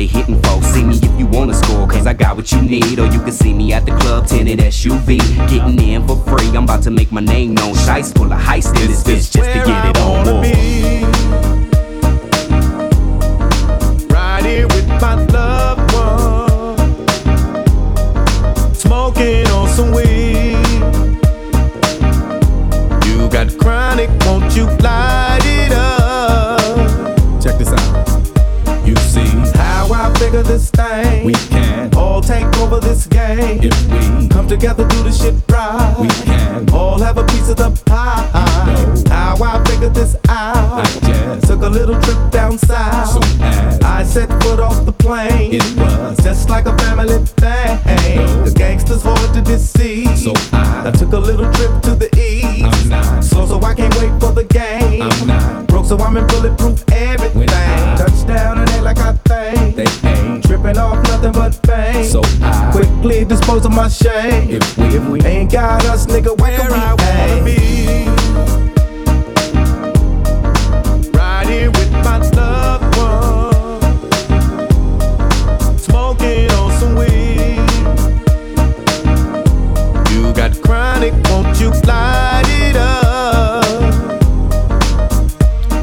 what 2.46 2.62
you 2.62 2.68
need. 2.68 2.98
Or 2.98 3.06
you 3.06 3.20
can 3.20 3.32
see 3.32 3.52
me 3.52 3.72
at 3.72 3.84
the 3.84 3.92
club, 3.92 4.26
tinted 4.26 4.58
SUV. 4.58 5.18
Getting 5.48 5.80
in 5.88 6.06
for 6.06 6.16
free, 6.24 6.48
I'm 6.48 6.64
about 6.64 6.82
to 6.84 6.90
make 6.90 7.12
my 7.12 7.20
name 7.20 7.54
known. 7.54 7.74
Shites 7.74 8.12
full 8.12 8.32
of 8.32 8.40
heist 8.40 8.68
in 8.80 8.88
this 8.88 9.02
bitch 9.02 9.32
just 9.32 9.34
to 9.34 9.42
get 9.42 9.86
it 9.86 9.98
on 9.98 10.24
board. 10.24 11.15
This 32.80 33.06
game. 33.06 33.60
If 33.62 33.74
we 33.90 34.28
come 34.28 34.46
together, 34.48 34.86
do 34.88 35.02
the 35.02 35.12
shit 35.12 35.34
right. 35.50 35.94
We 36.00 36.08
can 36.08 36.68
all 36.70 36.98
have 36.98 37.18
a 37.18 37.24
piece 37.26 37.48
of 37.48 37.56
the 37.56 37.70
pie. 37.86 38.26
You 38.96 39.04
know 39.04 39.14
how 39.14 39.36
I 39.60 39.64
figured 39.64 39.94
this 39.94 40.16
out. 40.28 40.84
I 40.84 40.84
just 41.02 41.46
took 41.48 41.62
a 41.62 41.68
little 41.68 42.00
trip 42.00 42.30
down 42.30 42.58
south. 42.58 43.12
So 43.12 43.20
I 43.86 44.02
set 44.04 44.28
foot 44.42 44.60
off 44.60 44.84
the 44.84 44.92
plane. 44.92 45.54
It 45.54 45.76
was 45.76 46.16
just 46.22 46.48
like 46.50 46.66
a 46.66 46.76
family 46.78 47.18
thing. 47.42 47.78
The 48.44 48.52
gangsters 48.56 49.02
hard 49.02 49.32
to 49.34 49.42
deceive. 49.42 50.18
So 50.18 50.32
I- 50.52 50.88
I 50.88 50.90
took 50.92 51.12
a 51.12 51.18
little 51.18 51.50
trip 51.52 51.82
to 51.82 51.94
the 51.94 52.08
east. 52.18 52.86
Not. 52.88 53.24
Slow, 53.24 53.46
so 53.46 53.60
I 53.62 53.74
can't 53.74 53.94
wait 53.96 54.12
for 54.20 54.32
the 54.32 54.44
game. 54.44 55.02
I'm 55.02 55.26
not. 55.26 55.66
Broke, 55.66 55.86
so 55.86 55.98
I'm 55.98 56.16
in 56.16 56.26
bulletproof 56.28 56.84
everything. 56.92 57.48
I- 57.50 57.96
Touchdown 57.96 58.58
and 58.58 58.70
act 58.70 58.82
like 58.84 58.98
I 58.98 59.12
think. 59.28 59.76
They 59.76 60.08
ain't 60.08 60.44
Tripping 60.44 60.78
off 60.78 61.02
nothing 61.26 61.40
but 61.40 61.54
fame. 61.66 62.04
So 62.04 62.20
I- 62.42 62.70
quickly 62.72 63.24
dispose 63.24 63.64
of 63.64 63.72
my 63.72 63.88
shame. 63.88 64.50
If 64.50 64.78
we- 64.78 64.96
if 64.96 65.04
we 65.08 65.22
ain't 65.22 65.50
got 65.50 65.84
us, 65.86 66.06
nigga, 66.06 66.38
where 66.40 66.60
I 66.60 66.94
wanna 66.94 67.42
be. 67.44 68.08
Right 71.12 71.46
here 71.48 71.70
with 71.70 71.92
my 72.04 72.18
loved 72.40 72.96
one, 72.96 73.80
smoking 75.78 76.50
on 76.52 76.70
some 76.80 76.94
weed. 76.96 77.60
You 80.10 80.32
got 80.32 80.52
chronic, 80.62 81.14
won't 81.30 81.58
you 81.60 81.70
light 81.86 82.48
it 82.48 82.76
up? 82.76 83.64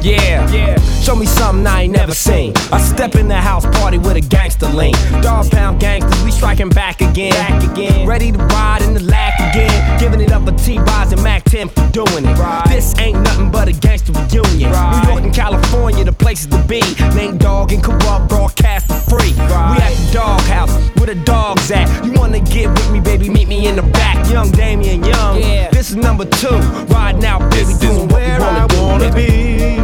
Yeah, 0.02 0.50
yeah. 0.50 0.76
Show 1.02 1.16
me 1.16 1.26
something 1.26 1.66
I 1.66 1.82
ain't 1.82 1.92
never 1.92 2.14
seen. 2.14 2.52
I 2.72 2.78
step 2.80 3.14
in 3.16 3.28
the 3.28 3.40
house 3.50 3.66
party 3.78 3.98
with 3.98 4.16
a 4.16 4.20
gangster 4.64 4.76
lean. 4.76 5.22
Dogg 5.22 5.50
Pound 5.50 5.80
gangsters, 5.80 6.22
we 6.24 6.30
striking 6.30 6.68
back 6.68 7.00
again. 7.00 7.30
Back 7.32 7.70
again. 7.70 8.06
Ready 8.06 8.32
to 8.32 8.38
ride 8.38 8.82
in 8.82 8.94
the 8.94 9.02
lack 9.02 9.34
again. 9.40 9.98
Giving 9.98 10.20
it 10.20 10.32
up 10.32 10.44
for 10.44 10.52
T-Boz 10.52 11.12
and 11.12 11.22
Mack 11.22 11.44
10 11.44 11.68
for 11.68 11.86
doing 11.90 12.24
it. 12.24 12.38
Right. 12.38 12.64
This 12.68 12.96
ain't 12.98 13.20
nothing 13.22 13.50
but 13.50 13.68
a 13.68 13.72
gangster 13.72 14.12
reunion. 14.12 14.70
New 14.70 15.08
York 15.10 15.22
and 15.24 15.34
California, 15.34 16.04
the 16.04 16.12
places 16.12 16.46
to 16.48 16.62
be. 16.64 16.80
Nate 17.14 17.38
Dogg 17.38 17.72
and 17.72 17.82
Kurupt 17.82 18.28
broadcast 18.28 18.86
for 18.86 19.18
free. 19.18 19.32
We 19.34 19.42
at 19.42 19.94
the 19.94 20.10
doghouse, 20.12 20.72
where 20.96 21.06
the 21.06 21.14
dogs 21.24 21.70
at. 21.70 22.04
You 22.04 22.12
wanna 22.12 22.40
get 22.40 22.68
with 22.70 22.90
me, 22.90 23.00
baby? 23.00 23.28
Meet 23.28 23.48
me 23.48 23.66
in 23.66 23.76
the 23.76 23.82
back. 23.82 24.28
Young 24.30 24.50
Damien 24.50 25.04
Young. 25.04 25.40
Yeah. 25.40 25.70
This 25.70 25.90
is 25.90 25.96
number 25.96 26.24
two. 26.24 26.56
Riding 26.92 27.24
out, 27.24 27.40
baby, 27.50 27.64
This 27.64 27.68
is 27.70 27.78
doing 27.78 28.08
where 28.08 28.40
I 28.40 28.66
do. 28.66 28.82
wanna 28.82 29.12
baby. 29.12 29.76
be. 29.76 29.80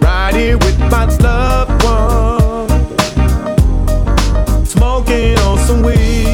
Right 0.00 0.34
here 0.34 0.58
with 0.58 0.78
my 0.78 1.04
loved 1.20 1.69
on 5.70 6.29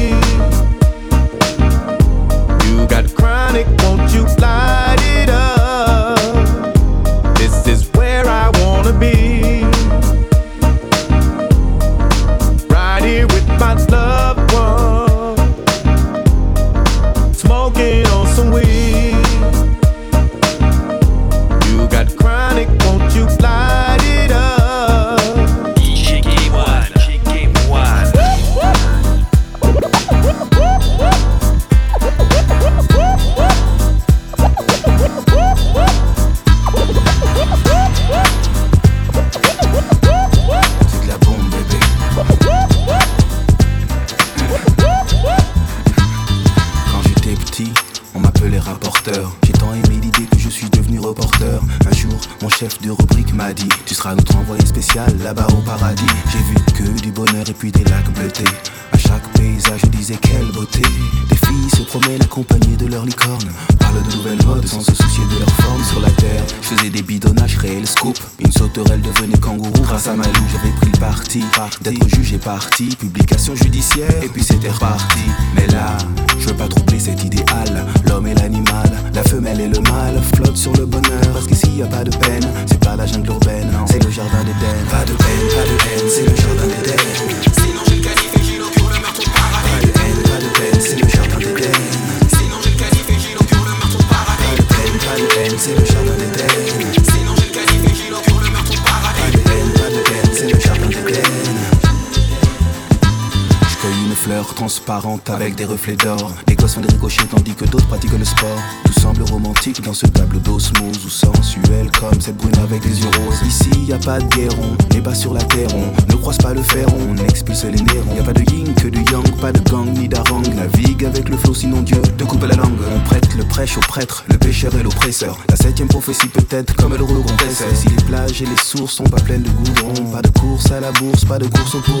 avec 105.47 105.56
des 105.57 105.65
reflets 105.65 105.95
d'or. 105.95 106.31
Les 106.47 106.55
gosses 106.55 106.75
font 106.75 106.81
des 106.81 106.87
ricochets 106.87 107.25
tandis 107.25 107.53
que 107.53 107.65
d'autres 107.65 107.87
pratiquent 107.87 108.17
le 108.17 108.23
sport. 108.23 108.59
Tout 108.85 108.99
semble 108.99 109.23
romantique 109.23 109.81
dans 109.81 109.93
ce 109.93 110.05
tableau 110.05 110.39
d'osmose 110.39 111.03
ou 111.03 111.09
sensuel 111.09 111.89
comme 111.99 112.21
cette 112.21 112.37
brune 112.37 112.57
avec 112.63 112.83
des 112.83 113.01
yeux 113.01 113.09
roses. 113.17 113.41
Ici 113.45 113.69
y 113.87 113.93
a 113.93 113.97
pas 113.97 114.19
de 114.19 114.27
guéron, 114.35 114.77
les 114.91 115.01
bas 115.01 115.15
sur 115.15 115.33
la 115.33 115.41
terre 115.41 115.67
on 115.73 116.11
ne 116.11 116.17
croise 116.17 116.37
pas 116.37 116.53
le 116.53 116.61
fer, 116.61 116.85
on 116.99 117.17
expulse 117.23 117.63
les 117.65 117.81
nérons. 117.81 118.15
Y 118.15 118.19
a 118.19 118.23
pas 118.23 118.33
de 118.33 118.43
yin 118.51 118.73
que 118.75 118.87
du 118.87 118.99
yang, 119.11 119.27
pas 119.41 119.51
de 119.51 119.59
gang 119.69 119.87
ni 119.97 120.07
d'arang. 120.07 120.43
Navigue 120.55 121.05
avec 121.05 121.27
le 121.27 121.37
flot 121.37 121.55
sinon 121.55 121.81
Dieu 121.81 122.01
te 122.17 122.23
coupe 122.23 122.43
la 122.43 122.55
langue. 122.55 122.77
On 122.95 122.99
prête 122.99 123.35
le 123.35 123.43
prêche 123.43 123.77
au 123.77 123.81
prêtre, 123.81 124.25
le 124.29 124.37
pécheur 124.37 124.73
et 124.75 124.83
l'oppresseur. 124.83 125.37
La 125.49 125.55
septième 125.55 125.87
prophétie 125.87 126.27
peut-être 126.27 126.75
comme 126.75 126.95
le 126.95 127.03
rouleau 127.03 127.23
compresseur. 127.23 127.67
Si 127.73 127.89
les 127.89 128.03
plages 128.03 128.41
et 128.41 128.45
les 128.45 128.61
sources 128.63 128.93
sont 128.93 129.05
pas 129.05 129.21
pleines 129.21 129.43
de 129.43 129.49
goudron, 129.49 130.05
pas 130.11 130.21
de 130.21 130.29
course 130.39 130.71
à 130.71 130.79
la 130.79 130.91
bourse, 130.91 131.25
pas 131.25 131.39
de 131.39 131.47
course 131.47 131.73
au 131.75 131.79
pôle. 131.79 131.95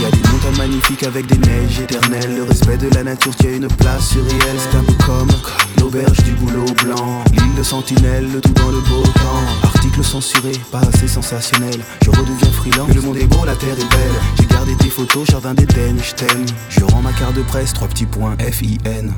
Y 0.00 0.04
a 0.04 0.10
des 0.10 0.28
montagnes 0.30 0.58
magnifiques 0.58 1.04
avec 1.04 1.26
des 1.26 1.38
neiges 1.38 1.80
éternelles. 1.80 2.36
Le 2.36 2.42
respect 2.44 2.76
de 2.76 2.88
la 2.94 2.97
nature 3.04 3.34
tient 3.36 3.52
une 3.52 3.68
place 3.68 4.10
sur 4.10 4.24
réel. 4.24 4.56
C'est 4.58 4.76
un 4.76 4.84
peu 4.84 4.94
comme 5.04 5.28
l'auberge 5.80 6.22
du 6.24 6.32
boulot 6.32 6.64
blanc. 6.84 7.22
L'île 7.32 7.54
de 7.56 7.62
sentinelle, 7.62 8.30
le 8.32 8.40
tout 8.40 8.52
dans 8.52 8.70
le 8.70 8.80
beau 8.80 9.02
temps. 9.02 9.44
Article 9.62 10.02
censuré, 10.04 10.52
pas 10.72 10.80
assez 10.80 11.08
sensationnel. 11.08 11.80
Je 12.02 12.10
redeviens 12.10 12.52
freelance. 12.52 12.94
Le 12.94 13.00
monde 13.00 13.16
est 13.16 13.26
beau, 13.26 13.44
la 13.44 13.56
terre 13.56 13.78
est 13.78 13.90
belle. 13.90 14.20
J'ai 14.38 14.46
gardé 14.46 14.74
tes 14.76 14.90
photos, 14.90 15.26
jardin 15.28 15.54
d'Éden, 15.54 15.96
je 16.02 16.14
t'aime. 16.14 16.46
Je 16.68 16.84
rends 16.84 17.02
ma 17.02 17.12
carte 17.12 17.34
de 17.34 17.42
presse, 17.42 17.72
trois 17.72 17.88
petits 17.88 18.06
points, 18.06 18.36
F-I-N. 18.38 19.12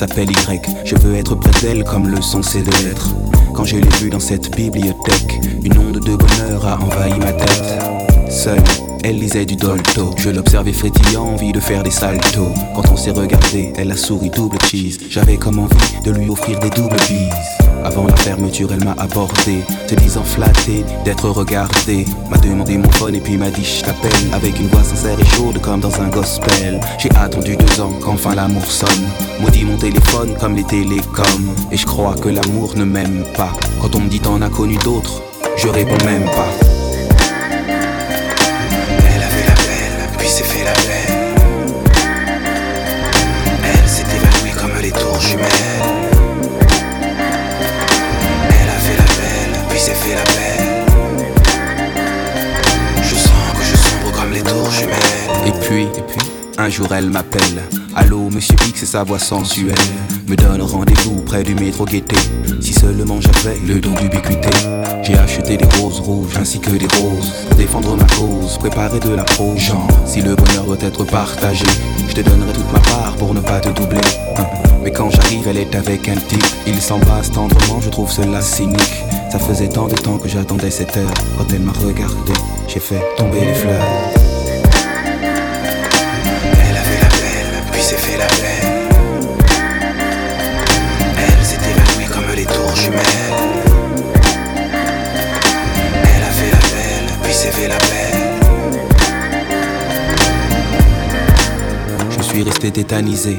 S'appelle 0.00 0.30
Y. 0.30 0.62
Je 0.86 0.96
veux 0.96 1.14
être 1.14 1.34
près 1.34 1.50
d'elle 1.60 1.84
comme 1.84 2.08
le 2.08 2.22
son 2.22 2.42
c'est 2.42 2.62
de 2.62 2.70
l'être. 2.82 3.10
Quand 3.54 3.64
je 3.64 3.76
l'ai 3.76 3.88
vue 4.00 4.08
dans 4.08 4.18
cette 4.18 4.50
bibliothèque, 4.56 5.40
une 5.62 5.76
onde 5.76 6.00
de 6.00 6.16
bonheur 6.16 6.66
a 6.66 6.78
envahi 6.80 7.18
ma 7.18 7.34
tête. 7.34 7.82
Seule, 8.30 8.64
elle 9.04 9.18
lisait 9.18 9.44
du 9.44 9.56
Dolto. 9.56 10.14
Je 10.16 10.30
l'observais 10.30 10.72
frétillant, 10.72 11.26
envie 11.26 11.52
de 11.52 11.60
faire 11.60 11.82
des 11.82 11.90
saltos. 11.90 12.54
Quand 12.74 12.90
on 12.90 12.96
s'est 12.96 13.10
regardé, 13.10 13.74
elle 13.76 13.90
a 13.90 13.96
souri 13.96 14.30
double 14.30 14.56
cheese. 14.64 15.00
J'avais 15.10 15.36
comme 15.36 15.58
envie 15.58 16.00
de 16.02 16.12
lui 16.12 16.30
offrir 16.30 16.58
des 16.60 16.70
doubles 16.70 16.96
bises. 17.06 17.59
Avant 17.84 18.06
la 18.06 18.16
fermeture, 18.16 18.70
elle 18.72 18.84
m'a 18.84 18.94
abordé, 18.98 19.64
se 19.88 19.94
disant 19.94 20.22
flatté 20.22 20.84
d'être 21.04 21.28
regardé. 21.28 22.04
M'a 22.30 22.36
demandé 22.38 22.76
mon 22.76 22.90
phone 22.92 23.14
et 23.14 23.20
puis 23.20 23.36
m'a 23.36 23.50
dit 23.50 23.64
je 23.64 23.84
t'appelle 23.84 24.10
avec 24.32 24.58
une 24.60 24.68
voix 24.68 24.82
sincère 24.82 25.18
et 25.18 25.24
chaude 25.24 25.60
comme 25.60 25.80
dans 25.80 26.00
un 26.00 26.08
gospel. 26.08 26.80
J'ai 26.98 27.10
attendu 27.16 27.56
deux 27.56 27.80
ans 27.80 27.92
qu'enfin 28.00 28.34
l'amour 28.34 28.64
sonne. 28.64 29.08
Maudit 29.40 29.64
mon 29.64 29.76
téléphone 29.76 30.34
comme 30.38 30.56
les 30.56 30.64
télécoms. 30.64 31.54
Et 31.72 31.76
je 31.76 31.86
crois 31.86 32.14
que 32.14 32.28
l'amour 32.28 32.74
ne 32.76 32.84
m'aime 32.84 33.24
pas. 33.36 33.52
Quand 33.80 33.94
on 33.94 34.00
me 34.00 34.08
dit 34.08 34.20
t'en 34.20 34.42
as 34.42 34.50
connu 34.50 34.76
d'autres, 34.84 35.22
je 35.56 35.68
réponds 35.68 36.04
même 36.04 36.24
pas. 36.24 36.48
Elle 38.88 39.22
avait 39.22 39.46
la 39.46 39.54
belle, 39.54 40.10
puis 40.18 40.28
s'est 40.28 40.44
fait 40.44 40.64
la 40.64 40.72
belle. 40.72 41.34
Elle 43.64 43.88
s'est 43.88 44.02
évanouie 44.02 44.52
comme 44.60 44.72
brisé 49.80 49.92
fait 49.94 50.14
la 50.14 50.22
paix. 50.22 50.84
Je 53.02 53.14
sens 53.14 53.52
que 53.54 53.64
je 53.64 53.76
sombre 53.76 54.12
comme 54.12 54.32
les 54.32 54.42
tours 54.42 54.70
jumelles. 54.70 55.46
Et 55.46 55.52
puis, 55.64 55.82
et 55.84 56.02
puis, 56.02 56.30
un 56.58 56.68
jour 56.68 56.88
elle 56.92 57.10
m'appelle. 57.10 57.62
Allô, 57.96 58.28
monsieur 58.30 58.54
Pic, 58.56 58.76
c'est 58.76 58.86
sa 58.86 59.04
voix 59.04 59.18
sensuelle. 59.18 59.74
Me 60.28 60.36
donne 60.36 60.62
rendez-vous 60.62 61.22
près 61.22 61.42
du 61.42 61.54
métro 61.54 61.84
guetté. 61.84 62.16
Si 62.60 62.72
seulement 62.72 63.20
j'avais 63.20 63.58
le 63.66 63.80
don 63.80 63.92
d'ubiquité. 63.92 64.50
J'ai 65.02 65.16
acheté 65.16 65.56
des 65.56 65.64
roses 65.78 66.00
rouges 66.00 66.36
ainsi 66.38 66.60
que 66.60 66.70
des 66.70 66.86
roses. 66.98 67.32
Pour 67.48 67.56
défendre 67.56 67.96
ma 67.96 68.04
cause, 68.04 68.58
préparer 68.58 69.00
de 69.00 69.14
la 69.14 69.24
prose. 69.24 69.58
Genre, 69.58 69.88
si 70.04 70.20
le 70.20 70.36
bonheur 70.36 70.64
doit 70.64 70.78
être 70.80 71.04
partagé, 71.04 71.64
je 72.08 72.14
te 72.14 72.20
donnerai 72.20 72.52
toute 72.52 72.72
ma 72.72 72.80
part 72.80 73.16
pour 73.16 73.34
ne 73.34 73.40
pas 73.40 73.60
te 73.60 73.70
doubler. 73.70 74.00
Hum. 74.38 74.44
Mais 74.82 74.92
quand 74.92 75.10
j'arrive, 75.10 75.46
elle 75.48 75.58
est 75.58 75.74
avec 75.74 76.08
un 76.08 76.16
type. 76.16 76.44
Ils 76.66 76.80
s'embrassent 76.80 77.32
tendrement, 77.32 77.80
je 77.80 77.90
trouve 77.90 78.10
cela 78.10 78.40
cynique. 78.40 79.04
Ça 79.30 79.38
faisait 79.38 79.68
tant 79.68 79.86
de 79.86 79.94
temps 79.94 80.18
que 80.18 80.28
j'attendais 80.28 80.72
cette 80.72 80.96
heure. 80.96 81.14
Quand 81.38 81.44
elle 81.54 81.60
m'a 81.60 81.70
regardé, 81.70 82.32
j'ai 82.66 82.80
fait 82.80 83.00
tomber 83.16 83.38
les 83.38 83.54
fleurs. 83.54 83.86
Elle 86.42 86.76
avait 86.76 87.00
la 87.00 87.08
belle, 87.08 87.62
puis 87.70 87.80
s'est 87.80 87.94
fait 87.94 88.18
la 88.18 88.26
belle. 88.26 88.88
Elle 91.16 91.44
s'est 91.44 91.60
évanouie 91.70 92.08
comme 92.12 92.34
les 92.34 92.44
tours 92.44 92.74
jumelles. 92.74 93.04
Elle 96.02 96.24
a 96.24 96.32
fait 96.32 96.50
la 96.50 96.58
belle, 96.74 97.14
puis 97.22 97.32
s'est 97.32 97.52
fait 97.52 97.68
la 97.68 97.78
belle. 97.78 98.40
Je 102.18 102.22
suis 102.22 102.42
resté 102.42 102.72
tétanisé. 102.72 103.38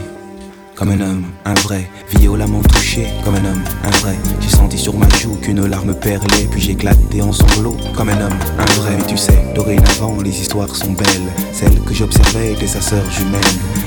Comme 0.82 0.93
un 0.93 1.01
homme, 1.01 1.25
un 1.45 1.53
vrai, 1.53 1.88
violemment 2.09 2.63
touché, 2.63 3.05
comme 3.23 3.36
un 3.36 3.45
homme, 3.45 3.63
un 3.84 3.97
vrai. 3.99 4.15
J'ai 4.39 4.49
senti 4.49 4.79
sur 4.79 4.97
ma 4.97 5.07
joue 5.09 5.36
qu'une 5.36 5.63
larme 5.67 5.93
perlait, 5.93 6.47
puis 6.49 6.71
éclaté 6.71 7.21
en 7.21 7.32
sanglots, 7.32 7.77
comme 7.95 8.09
un 8.09 8.19
homme, 8.19 8.39
un 8.57 8.65
vrai. 8.82 8.97
Mais 8.97 9.05
tu 9.05 9.15
sais, 9.15 9.45
dorénavant, 9.53 10.19
les 10.23 10.32
histoires 10.32 10.75
sont 10.75 10.93
belles. 10.93 11.32
Celles 11.53 11.79
que 11.82 11.93
j'observais 11.93 12.53
étaient 12.53 12.65
sa 12.65 12.82
sœur 12.82 13.03
jumelle. 13.11 13.39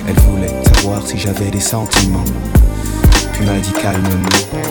Elle 0.06 0.14
voulait 0.20 0.54
savoir 0.72 1.04
si 1.04 1.18
j'avais 1.18 1.50
des 1.50 1.58
sentiments. 1.58 2.22
Puis 3.32 3.44
m'a 3.44 3.58
dit 3.58 3.72
calmement 3.72 4.28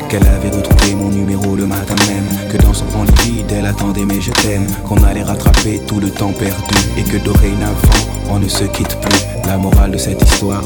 qu'elle 0.08 0.26
avait 0.26 0.52
retrouvé 0.52 0.96
mon 0.96 1.10
numéro 1.10 1.58
le 1.58 1.66
matin 1.66 1.96
même. 2.08 2.50
Que 2.50 2.56
dans 2.56 2.74
son 2.74 2.86
grand 2.86 3.04
lit 3.26 3.44
elle 3.52 3.66
attendait 3.66 4.06
mes 4.06 4.22
je 4.22 4.32
t'aime. 4.32 4.68
Qu'on 4.88 5.04
allait 5.04 5.24
rattraper 5.24 5.82
tout 5.88 6.00
le 6.00 6.10
temps 6.10 6.32
perdu. 6.32 6.78
Et 6.98 7.04
que 7.04 7.18
dorénavant, 7.18 8.08
on 8.30 8.40
ne 8.40 8.48
se 8.48 8.64
quitte 8.64 8.98
plus. 9.02 9.20
La 9.46 9.58
morale 9.58 9.92
de 9.92 9.98
cette 9.98 10.22
histoire, 10.22 10.64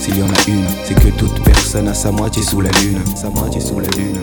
s'il 0.00 0.18
y 0.18 0.22
en 0.22 0.26
a 0.26 0.48
une, 0.48 0.64
c'est 0.84 0.94
que 0.94 1.08
toute 1.18 1.44
personne 1.44 1.86
a 1.88 1.94
sa 1.94 2.10
moitié 2.10 2.42
sous 2.42 2.62
la 2.62 2.70
lune. 2.82 3.04
Sa 3.14 3.28
moitié 3.28 3.60
sous 3.60 3.78
la 3.78 3.88
lune. 3.88 4.18